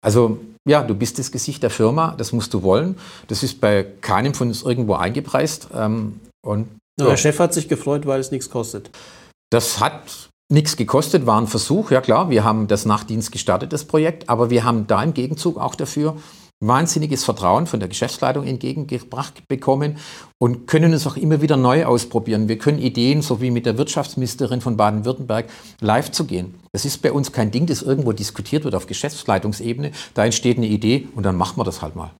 Also 0.00 0.38
ja, 0.66 0.82
du 0.82 0.94
bist 0.94 1.18
das 1.18 1.30
Gesicht 1.30 1.62
der 1.62 1.68
Firma, 1.68 2.14
das 2.16 2.32
musst 2.32 2.54
du 2.54 2.62
wollen. 2.62 2.96
Das 3.28 3.42
ist 3.42 3.60
bei 3.60 3.84
keinem 4.00 4.32
von 4.32 4.48
uns 4.48 4.62
irgendwo 4.62 4.94
eingepreist. 4.94 5.68
Ähm, 5.74 6.20
und, 6.42 6.68
ja. 6.98 7.08
Der 7.08 7.18
Chef 7.18 7.38
hat 7.38 7.52
sich 7.52 7.68
gefreut, 7.68 8.06
weil 8.06 8.18
es 8.18 8.30
nichts 8.30 8.48
kostet. 8.48 8.90
Das 9.50 9.78
hat 9.80 10.30
nichts 10.50 10.78
gekostet, 10.78 11.26
war 11.26 11.38
ein 11.38 11.48
Versuch, 11.48 11.90
ja 11.90 12.00
klar. 12.00 12.30
Wir 12.30 12.44
haben 12.44 12.66
das 12.66 12.86
Nachtdienst 12.86 13.30
gestartet, 13.30 13.74
das 13.74 13.84
Projekt, 13.84 14.30
aber 14.30 14.48
wir 14.48 14.64
haben 14.64 14.86
da 14.86 15.02
im 15.02 15.12
Gegenzug 15.12 15.58
auch 15.58 15.74
dafür 15.74 16.16
wahnsinniges 16.60 17.24
Vertrauen 17.24 17.66
von 17.66 17.80
der 17.80 17.88
Geschäftsleitung 17.88 18.46
entgegengebracht 18.46 19.46
bekommen 19.48 19.98
und 20.38 20.66
können 20.66 20.92
es 20.92 21.06
auch 21.06 21.16
immer 21.16 21.42
wieder 21.42 21.56
neu 21.56 21.84
ausprobieren. 21.84 22.48
Wir 22.48 22.58
können 22.58 22.78
Ideen, 22.78 23.22
so 23.22 23.40
wie 23.40 23.50
mit 23.50 23.66
der 23.66 23.78
Wirtschaftsministerin 23.78 24.60
von 24.60 24.76
Baden-Württemberg, 24.76 25.46
live 25.80 26.10
zu 26.10 26.24
gehen. 26.24 26.54
Das 26.72 26.84
ist 26.84 27.02
bei 27.02 27.12
uns 27.12 27.32
kein 27.32 27.50
Ding, 27.50 27.66
das 27.66 27.82
irgendwo 27.82 28.12
diskutiert 28.12 28.64
wird 28.64 28.74
auf 28.74 28.86
Geschäftsleitungsebene. 28.86 29.92
Da 30.14 30.24
entsteht 30.24 30.56
eine 30.56 30.66
Idee 30.66 31.08
und 31.14 31.24
dann 31.24 31.36
machen 31.36 31.58
wir 31.58 31.64
das 31.64 31.82
halt 31.82 31.96
mal. 31.96 32.10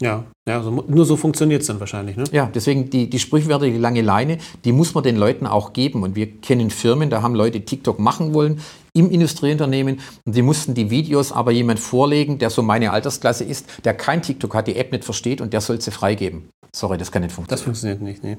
Ja, 0.00 0.24
ja 0.48 0.56
also 0.58 0.84
nur 0.88 1.04
so 1.04 1.16
funktioniert 1.16 1.60
es 1.60 1.68
dann 1.68 1.78
wahrscheinlich. 1.78 2.16
Ne? 2.16 2.24
Ja, 2.32 2.50
deswegen 2.52 2.90
die, 2.90 3.08
die 3.08 3.18
Sprichwörter, 3.18 3.66
die 3.66 3.78
lange 3.78 4.02
Leine, 4.02 4.38
die 4.64 4.72
muss 4.72 4.94
man 4.94 5.04
den 5.04 5.16
Leuten 5.16 5.46
auch 5.46 5.72
geben. 5.72 6.02
Und 6.02 6.16
wir 6.16 6.26
kennen 6.40 6.70
Firmen, 6.70 7.10
da 7.10 7.22
haben 7.22 7.34
Leute 7.34 7.60
TikTok 7.64 7.98
machen 7.98 8.34
wollen 8.34 8.60
im 8.94 9.10
Industrieunternehmen 9.10 10.00
und 10.24 10.36
die 10.36 10.42
mussten 10.42 10.74
die 10.74 10.90
Videos 10.90 11.32
aber 11.32 11.50
jemand 11.52 11.80
vorlegen, 11.80 12.38
der 12.38 12.50
so 12.50 12.62
meine 12.62 12.92
Altersklasse 12.92 13.44
ist, 13.44 13.66
der 13.84 13.94
kein 13.94 14.22
TikTok 14.22 14.54
hat, 14.54 14.66
die 14.66 14.76
App 14.76 14.92
nicht 14.92 15.04
versteht 15.04 15.40
und 15.40 15.52
der 15.52 15.60
soll 15.60 15.80
sie 15.80 15.90
freigeben. 15.90 16.48
Sorry, 16.74 16.98
das 16.98 17.12
kann 17.12 17.22
nicht 17.22 17.34
funktionieren. 17.34 17.58
Das 17.58 17.64
funktioniert 17.64 18.02
nicht, 18.02 18.22
nee. 18.22 18.38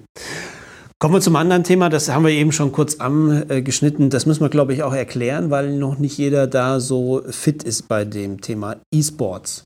Kommen 0.99 1.15
wir 1.15 1.21
zum 1.21 1.35
anderen 1.35 1.63
Thema, 1.63 1.89
das 1.89 2.09
haben 2.09 2.23
wir 2.23 2.31
eben 2.31 2.51
schon 2.51 2.71
kurz 2.71 2.95
angeschnitten. 2.95 4.09
Das 4.09 4.25
müssen 4.25 4.41
wir, 4.41 4.49
glaube 4.49 4.73
ich, 4.73 4.83
auch 4.83 4.93
erklären, 4.93 5.49
weil 5.49 5.75
noch 5.77 5.99
nicht 5.99 6.17
jeder 6.17 6.47
da 6.47 6.79
so 6.79 7.21
fit 7.29 7.63
ist 7.63 7.89
bei 7.89 8.05
dem 8.05 8.39
Thema 8.39 8.77
E-Sports. 8.93 9.65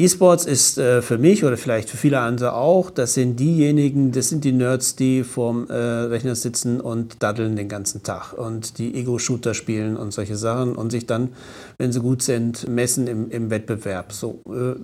E-Sports 0.00 0.44
ist 0.44 0.78
äh, 0.78 1.02
für 1.02 1.18
mich 1.18 1.44
oder 1.44 1.56
vielleicht 1.56 1.90
für 1.90 1.96
viele 1.96 2.20
andere 2.20 2.52
auch, 2.52 2.88
das 2.88 3.14
sind 3.14 3.40
diejenigen, 3.40 4.12
das 4.12 4.28
sind 4.28 4.44
die 4.44 4.52
Nerds, 4.52 4.94
die 4.94 5.24
vorm 5.24 5.66
äh, 5.68 5.74
Rechner 5.74 6.36
sitzen 6.36 6.80
und 6.80 7.20
daddeln 7.20 7.56
den 7.56 7.68
ganzen 7.68 8.04
Tag 8.04 8.32
und 8.32 8.78
die 8.78 8.94
Ego-Shooter 8.94 9.54
spielen 9.54 9.96
und 9.96 10.12
solche 10.12 10.36
Sachen 10.36 10.76
und 10.76 10.90
sich 10.90 11.06
dann, 11.06 11.30
wenn 11.78 11.90
sie 11.90 12.00
gut 12.00 12.22
sind, 12.22 12.68
messen 12.68 13.08
im, 13.08 13.28
im 13.30 13.50
Wettbewerb. 13.50 14.12
So, 14.12 14.40
äh, 14.46 14.76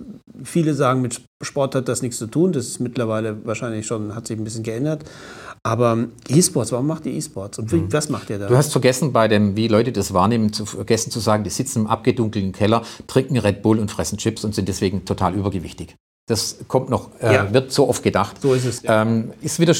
viele 0.43 0.73
sagen, 0.73 1.01
mit 1.01 1.21
Sport 1.43 1.75
hat 1.75 1.89
das 1.89 2.01
nichts 2.01 2.17
zu 2.17 2.27
tun, 2.27 2.53
das 2.53 2.65
ist 2.67 2.79
mittlerweile 2.79 3.45
wahrscheinlich 3.45 3.85
schon, 3.85 4.15
hat 4.15 4.27
sich 4.27 4.37
ein 4.37 4.43
bisschen 4.43 4.63
geändert. 4.63 5.03
Aber 5.63 6.07
E-Sports, 6.29 6.71
warum 6.71 6.87
macht 6.87 7.05
ihr 7.05 7.13
E-Sports? 7.13 7.59
Und 7.59 7.71
mhm. 7.73 7.91
was 7.91 8.09
macht 8.09 8.29
ihr 8.29 8.39
da? 8.39 8.47
Du 8.47 8.55
hast 8.55 8.71
vergessen, 8.71 9.11
bei 9.11 9.27
dem, 9.27 9.55
wie 9.57 9.67
Leute 9.67 9.91
das 9.91 10.13
wahrnehmen, 10.13 10.53
zu, 10.53 10.65
vergessen 10.65 11.11
zu 11.11 11.19
sagen, 11.19 11.43
die 11.43 11.49
sitzen 11.49 11.81
im 11.81 11.87
abgedunkelten 11.87 12.53
Keller, 12.53 12.83
trinken 13.07 13.37
Red 13.37 13.61
Bull 13.63 13.79
und 13.79 13.91
fressen 13.91 14.17
Chips 14.17 14.45
und 14.45 14.55
sind 14.55 14.69
deswegen 14.69 15.03
total 15.03 15.33
übergewichtig. 15.33 15.97
Das 16.27 16.57
kommt 16.67 16.89
noch, 16.89 17.09
äh, 17.21 17.35
ja. 17.35 17.53
wird 17.53 17.71
so 17.71 17.87
oft 17.87 18.01
gedacht. 18.01 18.41
So 18.41 18.55
ist 18.55 18.65
es. 18.65 18.81
Ja. 18.81 19.03
Ähm, 19.03 19.31
ist 19.41 19.59
wieder, 19.59 19.75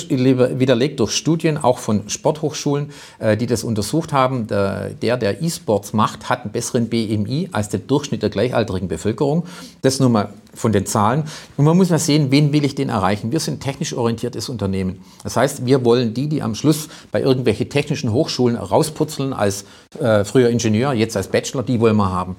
widerlegt 0.60 1.00
durch 1.00 1.14
Studien, 1.14 1.58
auch 1.58 1.80
von 1.80 2.08
Sporthochschulen, 2.08 2.92
äh, 3.18 3.36
die 3.36 3.48
das 3.48 3.64
untersucht 3.64 4.14
haben. 4.14 4.46
Der, 4.46 4.92
der 4.94 5.42
E-Sports 5.42 5.94
macht, 5.94 6.30
hat 6.30 6.44
einen 6.44 6.52
besseren 6.52 6.88
BMI 6.88 7.50
als 7.52 7.70
der 7.70 7.80
Durchschnitt 7.80 8.22
der 8.22 8.30
gleichaltrigen 8.30 8.88
Bevölkerung. 8.88 9.46
Das 9.82 10.00
nur 10.00 10.10
mal 10.10 10.30
von 10.54 10.72
den 10.72 10.86
Zahlen. 10.86 11.24
Und 11.58 11.66
man 11.66 11.76
muss 11.76 11.90
mal 11.90 11.98
sehen, 11.98 12.30
wen 12.30 12.54
will 12.54 12.64
ich 12.64 12.76
denn 12.76 12.90
erreichen? 12.90 13.32
Wir 13.32 13.40
sind 13.40 13.56
ein 13.56 13.60
technisch 13.62 13.96
orientiertes 13.96 14.48
Unternehmen. 14.48 15.04
Das 15.24 15.38
heißt, 15.38 15.66
wir 15.66 15.84
wollen 15.84 16.14
die, 16.14 16.30
die 16.30 16.44
am 16.44 16.54
Schluss 16.54 16.90
bei 17.12 17.22
irgendwelchen 17.22 17.72
technischen 17.72 18.14
Hochschulen 18.14 18.56
rausputzeln 18.56 19.34
als 19.34 19.66
äh, 20.00 20.24
früher 20.24 20.50
Ingenieur, 20.50 20.94
jetzt 20.94 21.18
als 21.18 21.28
Bachelor, 21.28 21.64
die 21.64 21.80
wollen 21.80 21.96
wir 21.98 22.12
haben 22.12 22.36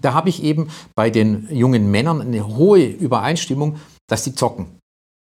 da 0.00 0.14
habe 0.14 0.28
ich 0.28 0.42
eben 0.42 0.68
bei 0.94 1.10
den 1.10 1.48
jungen 1.50 1.90
Männern 1.90 2.20
eine 2.20 2.46
hohe 2.46 2.84
Übereinstimmung, 2.84 3.76
dass 4.06 4.24
sie 4.24 4.34
zocken. 4.34 4.66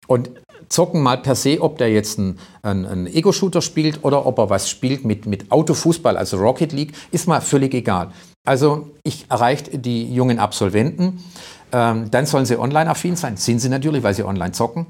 Und 0.08 0.32
zocken 0.70 1.02
mal 1.02 1.18
per 1.18 1.36
se, 1.36 1.62
ob 1.62 1.78
der 1.78 1.92
jetzt 1.92 2.18
einen, 2.18 2.38
einen 2.64 3.08
Ego-Shooter 3.08 3.62
spielt 3.62 4.04
oder 4.04 4.26
ob 4.26 4.40
er 4.40 4.50
was 4.50 4.70
spielt 4.70 5.06
mit, 5.06 5.26
mit 5.26 5.52
Autofußball, 5.52 6.18
also 6.18 6.38
Rocket 6.38 6.72
League, 6.72 6.94
ist 7.12 7.28
mal 7.28 7.42
völlig 7.42 7.74
egal. 7.74 8.12
Also 8.46 8.90
ich 9.04 9.26
erreicht 9.30 9.86
die 9.86 10.12
jungen 10.14 10.40
Absolventen, 10.40 11.24
ähm, 11.74 12.10
dann 12.10 12.26
sollen 12.26 12.46
sie 12.46 12.58
online-affin 12.58 13.18
sein, 13.18 13.36
sind 13.36 13.60
sie 13.60 13.70
natürlich, 13.70 14.04
weil 14.04 14.14
sie 14.14 14.24
online 14.24 14.54
zocken. 14.54 14.88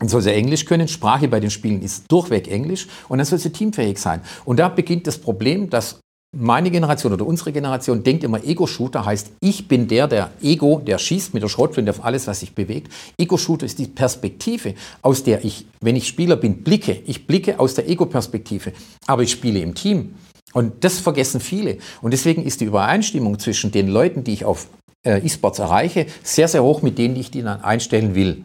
Dann 0.00 0.08
soll 0.08 0.22
sie 0.22 0.32
Englisch 0.32 0.64
können, 0.64 0.88
Sprache 0.88 1.28
bei 1.28 1.38
den 1.38 1.50
Spielen 1.50 1.82
ist 1.82 2.10
durchweg 2.10 2.48
Englisch 2.48 2.88
und 3.08 3.18
dann 3.18 3.26
soll 3.26 3.38
sie 3.38 3.50
teamfähig 3.50 3.98
sein. 3.98 4.22
Und 4.44 4.58
da 4.58 4.68
beginnt 4.68 5.06
das 5.06 5.18
Problem, 5.18 5.70
dass 5.70 6.00
meine 6.36 6.70
Generation 6.70 7.12
oder 7.12 7.26
unsere 7.26 7.52
Generation 7.52 8.02
denkt 8.02 8.24
immer, 8.24 8.42
Ego-Shooter 8.42 9.04
heißt, 9.04 9.32
ich 9.40 9.68
bin 9.68 9.88
der, 9.88 10.08
der 10.08 10.30
Ego, 10.42 10.80
der 10.84 10.98
schießt 10.98 11.34
mit 11.34 11.42
der 11.42 11.48
Schrotflinte 11.48 11.90
auf 11.90 12.04
alles, 12.04 12.26
was 12.26 12.40
sich 12.40 12.54
bewegt. 12.54 12.92
Ego-Shooter 13.18 13.66
ist 13.66 13.78
die 13.78 13.86
Perspektive, 13.86 14.74
aus 15.02 15.22
der 15.22 15.44
ich, 15.44 15.66
wenn 15.80 15.96
ich 15.96 16.06
Spieler 16.08 16.36
bin, 16.36 16.62
blicke. 16.62 17.00
Ich 17.06 17.26
blicke 17.26 17.58
aus 17.60 17.74
der 17.74 17.88
Ego-Perspektive, 17.88 18.72
aber 19.06 19.22
ich 19.22 19.30
spiele 19.30 19.60
im 19.60 19.74
Team. 19.74 20.14
Und 20.52 20.84
das 20.84 21.00
vergessen 21.00 21.40
viele. 21.40 21.78
Und 22.00 22.12
deswegen 22.12 22.44
ist 22.44 22.60
die 22.60 22.66
Übereinstimmung 22.66 23.38
zwischen 23.38 23.72
den 23.72 23.88
Leuten, 23.88 24.24
die 24.24 24.32
ich 24.32 24.44
auf 24.44 24.68
äh, 25.04 25.18
E-Sports 25.18 25.58
erreiche, 25.58 26.06
sehr, 26.22 26.48
sehr 26.48 26.62
hoch 26.62 26.82
mit 26.82 26.98
denen, 26.98 27.14
die 27.14 27.22
ich 27.22 27.30
die 27.30 27.42
dann 27.42 27.62
einstellen 27.62 28.14
will. 28.14 28.44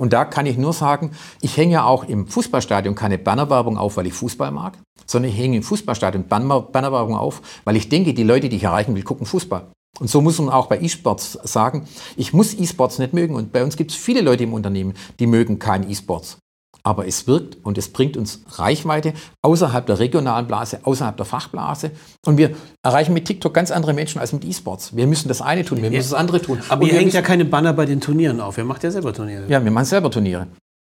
Und 0.00 0.14
da 0.14 0.24
kann 0.24 0.46
ich 0.46 0.56
nur 0.56 0.72
sagen, 0.72 1.10
ich 1.42 1.58
hänge 1.58 1.74
ja 1.74 1.84
auch 1.84 2.04
im 2.04 2.26
Fußballstadion 2.26 2.94
keine 2.94 3.18
Bannerwerbung 3.18 3.76
auf, 3.76 3.98
weil 3.98 4.06
ich 4.06 4.14
Fußball 4.14 4.50
mag, 4.50 4.78
sondern 5.04 5.30
ich 5.30 5.36
hänge 5.36 5.58
im 5.58 5.62
Fußballstadion 5.62 6.26
Bannerwerbung 6.26 7.14
auf, 7.14 7.42
weil 7.64 7.76
ich 7.76 7.90
denke, 7.90 8.14
die 8.14 8.22
Leute, 8.22 8.48
die 8.48 8.56
ich 8.56 8.64
erreichen 8.64 8.94
will, 8.94 9.02
gucken 9.02 9.26
Fußball. 9.26 9.70
Und 9.98 10.08
so 10.08 10.22
muss 10.22 10.38
man 10.38 10.48
auch 10.48 10.68
bei 10.68 10.80
E-Sports 10.80 11.38
sagen, 11.42 11.86
ich 12.16 12.32
muss 12.32 12.58
E-Sports 12.58 12.98
nicht 12.98 13.12
mögen. 13.12 13.34
Und 13.34 13.52
bei 13.52 13.62
uns 13.62 13.76
gibt 13.76 13.90
es 13.90 13.96
viele 13.98 14.22
Leute 14.22 14.44
im 14.44 14.54
Unternehmen, 14.54 14.94
die 15.18 15.26
mögen 15.26 15.58
keinen 15.58 15.90
E-Sports. 15.90 16.38
Aber 16.82 17.06
es 17.06 17.26
wirkt 17.26 17.58
und 17.64 17.78
es 17.78 17.92
bringt 17.92 18.16
uns 18.16 18.44
Reichweite 18.52 19.12
außerhalb 19.42 19.86
der 19.86 19.98
regionalen 19.98 20.46
Blase, 20.46 20.80
außerhalb 20.82 21.16
der 21.16 21.26
Fachblase. 21.26 21.90
Und 22.26 22.38
wir 22.38 22.50
erreichen 22.82 23.12
mit 23.12 23.26
TikTok 23.26 23.52
ganz 23.52 23.70
andere 23.70 23.92
Menschen 23.92 24.20
als 24.20 24.32
mit 24.32 24.44
E-Sports. 24.44 24.96
Wir 24.96 25.06
müssen 25.06 25.28
das 25.28 25.42
eine 25.42 25.64
tun, 25.64 25.82
wir 25.82 25.90
müssen 25.90 26.10
das 26.10 26.18
andere 26.18 26.40
tun. 26.40 26.60
Aber 26.68 26.84
ihr 26.86 26.94
hängt 26.94 27.12
ja 27.12 27.22
keine 27.22 27.44
Banner 27.44 27.72
bei 27.72 27.86
den 27.86 28.00
Turnieren 28.00 28.40
auf. 28.40 28.58
Ihr 28.58 28.64
macht 28.64 28.82
ja 28.84 28.90
selber 28.90 29.12
Turniere. 29.12 29.46
Ja, 29.48 29.62
wir 29.62 29.70
machen 29.70 29.84
selber 29.84 30.10
Turniere. 30.10 30.46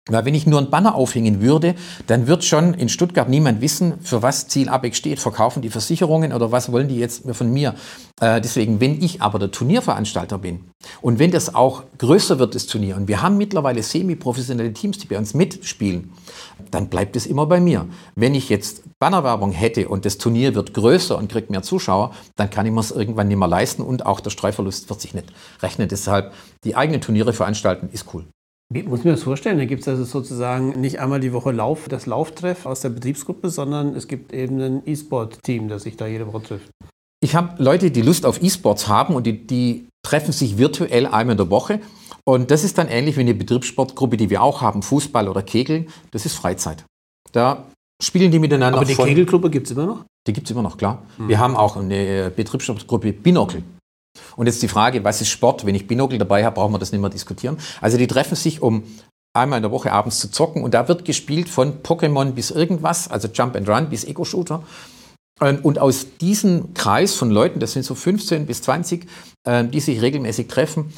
Weil 0.08 0.24
wenn 0.24 0.34
ich 0.34 0.48
nur 0.48 0.60
ein 0.60 0.68
Banner 0.68 0.96
aufhängen 0.96 1.40
würde, 1.40 1.76
dann 2.08 2.26
wird 2.26 2.42
schon 2.42 2.74
in 2.74 2.88
Stuttgart 2.88 3.28
niemand 3.28 3.60
wissen, 3.60 4.00
für 4.00 4.20
was 4.20 4.48
Ziel 4.48 4.68
ABEC 4.68 4.96
steht. 4.96 5.20
Verkaufen 5.20 5.62
die 5.62 5.70
Versicherungen 5.70 6.32
oder 6.32 6.50
was 6.50 6.72
wollen 6.72 6.88
die 6.88 6.96
jetzt 6.96 7.22
von 7.32 7.52
mir? 7.52 7.76
Äh, 8.20 8.40
deswegen, 8.40 8.80
wenn 8.80 9.00
ich 9.00 9.22
aber 9.22 9.38
der 9.38 9.52
Turnierveranstalter 9.52 10.38
bin 10.38 10.64
und 11.02 11.20
wenn 11.20 11.30
das 11.30 11.54
auch 11.54 11.84
größer 11.98 12.40
wird, 12.40 12.56
das 12.56 12.66
Turnier, 12.66 12.96
und 12.96 13.06
wir 13.06 13.22
haben 13.22 13.36
mittlerweile 13.36 13.80
semi-professionelle 13.80 14.72
Teams, 14.72 14.98
die 14.98 15.06
bei 15.06 15.16
uns 15.16 15.34
mitspielen, 15.34 16.12
dann 16.72 16.88
bleibt 16.88 17.14
es 17.14 17.26
immer 17.26 17.46
bei 17.46 17.60
mir. 17.60 17.86
Wenn 18.16 18.34
ich 18.34 18.48
jetzt 18.48 18.82
Bannerwerbung 18.98 19.52
hätte 19.52 19.88
und 19.88 20.04
das 20.04 20.18
Turnier 20.18 20.56
wird 20.56 20.74
größer 20.74 21.16
und 21.16 21.30
kriegt 21.30 21.50
mehr 21.50 21.62
Zuschauer, 21.62 22.12
dann 22.34 22.50
kann 22.50 22.66
ich 22.66 22.72
mir 22.72 22.80
es 22.80 22.90
irgendwann 22.90 23.28
nicht 23.28 23.38
mehr 23.38 23.46
leisten 23.46 23.82
und 23.82 24.04
auch 24.04 24.18
der 24.18 24.30
Streuverlust 24.30 24.90
wird 24.90 25.00
sich 25.00 25.14
nicht 25.14 25.32
rechnen. 25.62 25.88
Deshalb, 25.88 26.32
die 26.64 26.74
eigenen 26.74 27.00
Turniere 27.00 27.32
veranstalten 27.32 27.88
ist 27.92 28.06
cool. 28.12 28.24
Wie 28.72 28.82
muss 28.84 29.00
ich 29.00 29.04
mir 29.04 29.10
das 29.10 29.22
vorstellen? 29.22 29.58
Da 29.58 29.66
gibt 29.66 29.82
es 29.82 29.88
also 29.88 30.04
sozusagen 30.04 30.80
nicht 30.80 30.98
einmal 30.98 31.20
die 31.20 31.32
Woche 31.32 31.52
Lauf, 31.52 31.88
das 31.88 32.06
Lauftreff 32.06 32.64
aus 32.64 32.80
der 32.80 32.88
Betriebsgruppe, 32.88 33.50
sondern 33.50 33.94
es 33.94 34.08
gibt 34.08 34.32
eben 34.32 34.60
ein 34.60 34.82
E-Sport-Team, 34.86 35.68
das 35.68 35.82
sich 35.82 35.96
da 35.96 36.06
jede 36.06 36.26
Woche 36.26 36.42
trifft. 36.42 36.70
Ich 37.22 37.34
habe 37.34 37.62
Leute, 37.62 37.90
die 37.90 38.02
Lust 38.02 38.24
auf 38.24 38.42
E-Sports 38.42 38.88
haben 38.88 39.14
und 39.14 39.26
die, 39.26 39.46
die 39.46 39.88
treffen 40.02 40.32
sich 40.32 40.56
virtuell 40.56 41.06
einmal 41.06 41.32
in 41.32 41.36
der 41.36 41.50
Woche. 41.50 41.80
Und 42.24 42.50
das 42.50 42.64
ist 42.64 42.78
dann 42.78 42.88
ähnlich 42.88 43.16
wie 43.16 43.20
eine 43.20 43.34
Betriebssportgruppe, 43.34 44.16
die 44.16 44.30
wir 44.30 44.42
auch 44.42 44.62
haben, 44.62 44.82
Fußball 44.82 45.28
oder 45.28 45.42
Kegeln. 45.42 45.88
Das 46.10 46.24
ist 46.24 46.34
Freizeit. 46.34 46.84
Da 47.32 47.66
spielen 48.02 48.32
die 48.32 48.38
miteinander. 48.38 48.78
Aber 48.78 48.86
die 48.86 48.94
Kegelgruppe 48.94 49.50
gibt 49.50 49.66
es 49.66 49.72
immer 49.72 49.86
noch? 49.86 50.04
Die 50.26 50.32
gibt 50.32 50.46
es 50.46 50.50
immer 50.50 50.62
noch, 50.62 50.78
klar. 50.78 51.02
Mhm. 51.18 51.28
Wir 51.28 51.38
haben 51.38 51.56
auch 51.56 51.76
eine 51.76 52.32
Betriebssportgruppe 52.34 53.12
Binocle. 53.12 53.62
Und 54.36 54.46
jetzt 54.46 54.62
die 54.62 54.68
Frage, 54.68 55.04
was 55.04 55.20
ist 55.20 55.28
Sport? 55.28 55.66
Wenn 55.66 55.74
ich 55.74 55.86
Binokel 55.86 56.18
dabei 56.18 56.44
habe, 56.44 56.54
brauchen 56.54 56.72
wir 56.72 56.78
das 56.78 56.92
nicht 56.92 57.00
mehr 57.00 57.10
diskutieren. 57.10 57.56
Also 57.80 57.96
die 57.98 58.06
treffen 58.06 58.36
sich, 58.36 58.62
um 58.62 58.84
einmal 59.34 59.58
in 59.58 59.62
der 59.62 59.72
Woche 59.72 59.92
abends 59.92 60.18
zu 60.20 60.30
zocken 60.30 60.62
und 60.62 60.74
da 60.74 60.88
wird 60.88 61.04
gespielt 61.04 61.48
von 61.48 61.82
Pokémon 61.82 62.32
bis 62.32 62.50
irgendwas, 62.50 63.08
also 63.08 63.28
Jump 63.28 63.56
and 63.56 63.68
Run 63.68 63.88
bis 63.88 64.04
Ego-Shooter. 64.04 64.62
Und 65.40 65.78
aus 65.78 66.06
diesem 66.20 66.72
Kreis 66.74 67.14
von 67.14 67.30
Leuten, 67.30 67.58
das 67.58 67.72
sind 67.72 67.84
so 67.84 67.96
15 67.96 68.46
bis 68.46 68.62
20, 68.62 69.08
ähm, 69.44 69.72
die 69.72 69.80
sich 69.80 70.00
regelmäßig 70.00 70.46
treffen, 70.46 70.92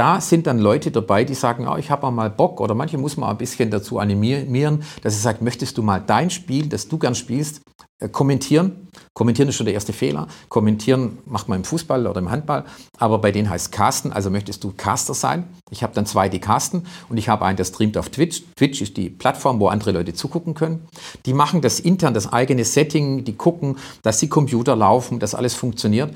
da 0.00 0.18
sind 0.22 0.46
dann 0.46 0.58
Leute 0.58 0.90
dabei, 0.90 1.24
die 1.24 1.34
sagen, 1.34 1.68
oh, 1.68 1.76
ich 1.76 1.90
habe 1.90 2.10
mal 2.10 2.30
Bock 2.30 2.58
oder 2.62 2.74
manche 2.74 2.96
muss 2.96 3.18
man 3.18 3.28
ein 3.28 3.36
bisschen 3.36 3.70
dazu 3.70 3.98
animieren, 3.98 4.82
dass 5.02 5.12
sie 5.12 5.20
sagt, 5.20 5.42
möchtest 5.42 5.76
du 5.76 5.82
mal 5.82 6.00
dein 6.00 6.30
Spiel, 6.30 6.70
das 6.70 6.88
du 6.88 6.96
gern 6.96 7.14
spielst, 7.14 7.60
äh, 7.98 8.08
kommentieren. 8.08 8.88
Kommentieren 9.12 9.50
ist 9.50 9.56
schon 9.56 9.66
der 9.66 9.74
erste 9.74 9.92
Fehler. 9.92 10.26
Kommentieren 10.48 11.18
macht 11.26 11.50
man 11.50 11.58
im 11.58 11.64
Fußball 11.64 12.06
oder 12.06 12.18
im 12.18 12.30
Handball, 12.30 12.64
aber 12.96 13.18
bei 13.18 13.30
denen 13.30 13.50
heißt 13.50 13.72
Casten, 13.72 14.10
also 14.10 14.30
möchtest 14.30 14.64
du 14.64 14.72
Caster 14.74 15.12
sein. 15.12 15.44
Ich 15.70 15.82
habe 15.82 15.92
dann 15.94 16.06
zwei, 16.06 16.30
die 16.30 16.40
casten 16.40 16.86
und 17.10 17.18
ich 17.18 17.28
habe 17.28 17.44
einen, 17.44 17.58
der 17.58 17.66
streamt 17.66 17.98
auf 17.98 18.08
Twitch. 18.08 18.42
Twitch 18.56 18.80
ist 18.80 18.96
die 18.96 19.10
Plattform, 19.10 19.60
wo 19.60 19.68
andere 19.68 19.92
Leute 19.92 20.14
zugucken 20.14 20.54
können. 20.54 20.88
Die 21.26 21.34
machen 21.34 21.60
das 21.60 21.78
intern, 21.78 22.14
das 22.14 22.32
eigene 22.32 22.64
Setting, 22.64 23.24
die 23.24 23.36
gucken, 23.36 23.76
dass 24.00 24.16
die 24.16 24.30
Computer 24.30 24.74
laufen, 24.76 25.18
dass 25.18 25.34
alles 25.34 25.52
funktioniert. 25.52 26.14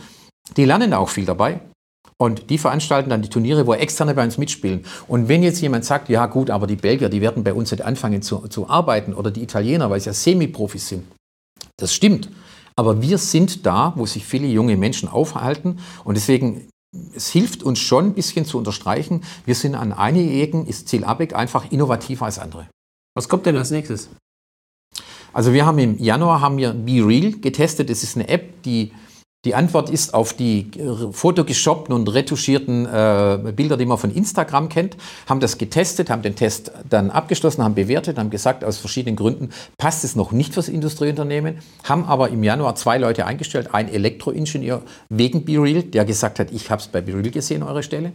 Die 0.57 0.65
lernen 0.65 0.95
auch 0.95 1.11
viel 1.11 1.27
dabei. 1.27 1.61
Und 2.17 2.51
die 2.51 2.59
veranstalten 2.59 3.11
dann 3.11 3.23
die 3.23 3.29
Turniere, 3.29 3.67
wo 3.67 3.75
Externe 3.75 4.15
bei 4.15 4.25
uns 4.25 4.39
mitspielen. 4.39 4.85
Und 5.09 5.29
wenn 5.29 5.43
jetzt 5.43 5.61
jemand 5.61 5.85
sagt, 5.85 6.09
ja 6.09 6.27
gut, 6.27 6.49
aber 6.49 6.67
die 6.67 6.77
Belgier, 6.77 7.09
die 7.09 7.21
werden 7.21 7.43
bei 7.43 7.53
uns 7.53 7.71
nicht 7.73 7.83
anfangen 7.83 8.23
zu, 8.23 8.47
zu 8.49 8.69
arbeiten 8.69 9.15
oder 9.15 9.31
die 9.31 9.43
Italiener, 9.43 9.91
weil 9.91 10.01
sie 10.01 10.07
ja 10.07 10.13
Semi-Profis 10.15 10.89
sind. 10.89 11.05
Das 11.77 11.93
stimmt. 11.93 12.29
Aber 12.77 13.03
wir 13.03 13.19
sind 13.19 13.67
da, 13.67 13.93
wo 13.97 14.07
sich 14.07 14.25
viele 14.25 14.47
junge 14.47 14.77
Menschen 14.77 15.09
aufhalten. 15.09 15.81
Und 16.05 16.17
deswegen, 16.17 16.69
es 17.15 17.31
hilft 17.31 17.63
uns 17.63 17.81
schon 17.81 18.07
ein 18.07 18.15
bisschen 18.15 18.45
zu 18.45 18.59
unterstreichen, 18.59 19.23
wir 19.45 19.55
sind 19.55 19.75
an 19.75 19.93
einigen, 19.93 20.67
ist 20.67 20.89
Ziel 20.89 21.05
ABEC 21.05 21.35
einfach 21.35 21.71
innovativer 21.73 22.27
als 22.27 22.39
andere. 22.39 22.69
Was 23.17 23.29
kommt 23.29 23.47
denn 23.47 23.57
als 23.57 23.71
nächstes? 23.71 24.09
Also 25.33 25.53
wir 25.53 25.67
haben 25.67 25.79
im 25.79 25.99
Januar 25.99 26.41
haben 26.41 26.57
wir 26.57 26.73
Be 26.73 27.05
Real 27.05 27.33
getestet. 27.33 27.91
Das 27.91 28.05
ist 28.05 28.17
eine 28.17 28.29
App, 28.29 28.63
die 28.63 28.93
die 29.45 29.55
Antwort 29.55 29.91
ist 29.91 30.15
auf 30.15 30.33
die 30.33 30.71
äh, 30.79 31.13
fotogeshoppten 31.13 31.95
und 31.95 32.09
retuschierten 32.13 32.87
äh, 32.87 33.53
Bilder, 33.55 33.77
die 33.77 33.85
man 33.85 33.99
von 33.99 34.11
Instagram 34.11 34.69
kennt. 34.69 34.97
Haben 35.29 35.41
das 35.41 35.59
getestet, 35.59 36.09
haben 36.09 36.23
den 36.23 36.35
Test 36.35 36.73
dann 36.89 37.11
abgeschlossen, 37.11 37.63
haben 37.63 37.75
bewertet, 37.75 38.19
haben 38.19 38.31
gesagt, 38.31 38.65
aus 38.65 38.79
verschiedenen 38.79 39.17
Gründen 39.17 39.51
passt 39.77 40.03
es 40.05 40.17
noch 40.17 40.33
nicht 40.33 40.55
fürs 40.55 40.69
Industrieunternehmen. 40.69 41.59
Haben 41.83 42.05
aber 42.05 42.31
im 42.31 42.43
Januar 42.43 42.75
zwei 42.75 42.97
Leute 42.97 43.27
eingestellt, 43.27 43.75
ein 43.75 43.89
Elektroingenieur 43.89 44.83
wegen 45.11 45.45
BeReal, 45.45 45.83
der 45.83 46.05
gesagt 46.05 46.39
hat, 46.39 46.51
ich 46.51 46.71
habe 46.71 46.81
es 46.81 46.89
bei 46.89 47.03
BeReal 47.03 47.31
gesehen, 47.31 47.63
eure 47.63 47.83
Stelle. 47.83 48.13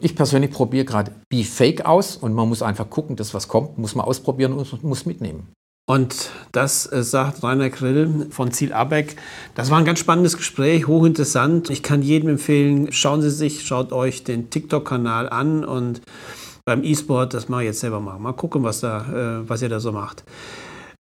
Ich 0.00 0.16
persönlich 0.16 0.50
probiere 0.50 0.84
gerade 0.84 1.12
BeFake 1.28 1.86
aus 1.86 2.16
und 2.16 2.32
man 2.32 2.48
muss 2.48 2.62
einfach 2.62 2.88
gucken, 2.88 3.16
dass 3.16 3.34
was 3.34 3.48
kommt, 3.48 3.78
muss 3.78 3.94
man 3.94 4.06
ausprobieren 4.06 4.52
und 4.54 4.82
muss 4.82 5.06
mitnehmen. 5.06 5.48
Und 5.86 6.30
das 6.52 6.90
äh, 6.90 7.02
sagt 7.02 7.42
Rainer 7.42 7.68
Grill 7.68 8.28
von 8.30 8.52
Ziel 8.52 8.72
Abeck. 8.72 9.16
Das 9.54 9.70
war 9.70 9.78
ein 9.78 9.84
ganz 9.84 9.98
spannendes 9.98 10.36
Gespräch, 10.36 10.86
hochinteressant. 10.86 11.68
Ich 11.68 11.82
kann 11.82 12.00
jedem 12.00 12.30
empfehlen, 12.30 12.90
schauen 12.90 13.20
Sie 13.20 13.30
sich, 13.30 13.66
schaut 13.66 13.92
euch 13.92 14.24
den 14.24 14.48
TikTok-Kanal 14.48 15.28
an 15.28 15.64
und 15.64 16.00
beim 16.64 16.82
E-Sport, 16.82 17.34
das 17.34 17.50
mache 17.50 17.62
ich 17.62 17.66
jetzt 17.66 17.80
selber 17.80 18.00
mal. 18.00 18.18
Mal 18.18 18.32
gucken, 18.32 18.62
was, 18.62 18.80
da, 18.80 19.42
äh, 19.42 19.48
was 19.48 19.60
ihr 19.60 19.68
da 19.68 19.80
so 19.80 19.92
macht. 19.92 20.24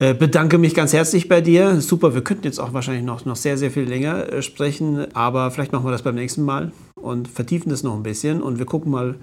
Äh, 0.02 0.14
bedanke 0.14 0.56
mich 0.56 0.74
ganz 0.74 0.94
herzlich 0.94 1.28
bei 1.28 1.42
dir. 1.42 1.82
Super, 1.82 2.14
wir 2.14 2.24
könnten 2.24 2.44
jetzt 2.44 2.58
auch 2.58 2.72
wahrscheinlich 2.72 3.04
noch, 3.04 3.26
noch 3.26 3.36
sehr, 3.36 3.58
sehr 3.58 3.70
viel 3.70 3.84
länger 3.84 4.32
äh, 4.32 4.42
sprechen, 4.42 5.14
aber 5.14 5.50
vielleicht 5.50 5.72
machen 5.72 5.84
wir 5.84 5.92
das 5.92 6.02
beim 6.02 6.14
nächsten 6.14 6.42
Mal 6.42 6.72
und 6.94 7.28
vertiefen 7.28 7.68
das 7.68 7.82
noch 7.82 7.94
ein 7.94 8.02
bisschen 8.02 8.42
und 8.42 8.58
wir 8.58 8.64
gucken 8.66 8.90
mal, 8.90 9.16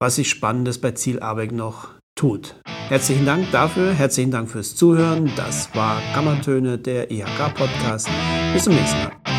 was 0.00 0.16
sich 0.16 0.28
Spannendes 0.28 0.80
bei 0.80 0.90
Ziel 0.90 1.20
Abeck 1.20 1.52
noch 1.52 1.97
tut. 2.18 2.56
Herzlichen 2.88 3.24
Dank 3.24 3.50
dafür, 3.52 3.92
herzlichen 3.92 4.30
Dank 4.30 4.50
fürs 4.50 4.74
Zuhören. 4.74 5.30
Das 5.36 5.74
war 5.74 6.00
Kammertöne, 6.14 6.78
der 6.78 7.10
IHK-Podcast. 7.10 8.08
Bis 8.52 8.64
zum 8.64 8.74
nächsten 8.74 8.98
Mal. 9.04 9.37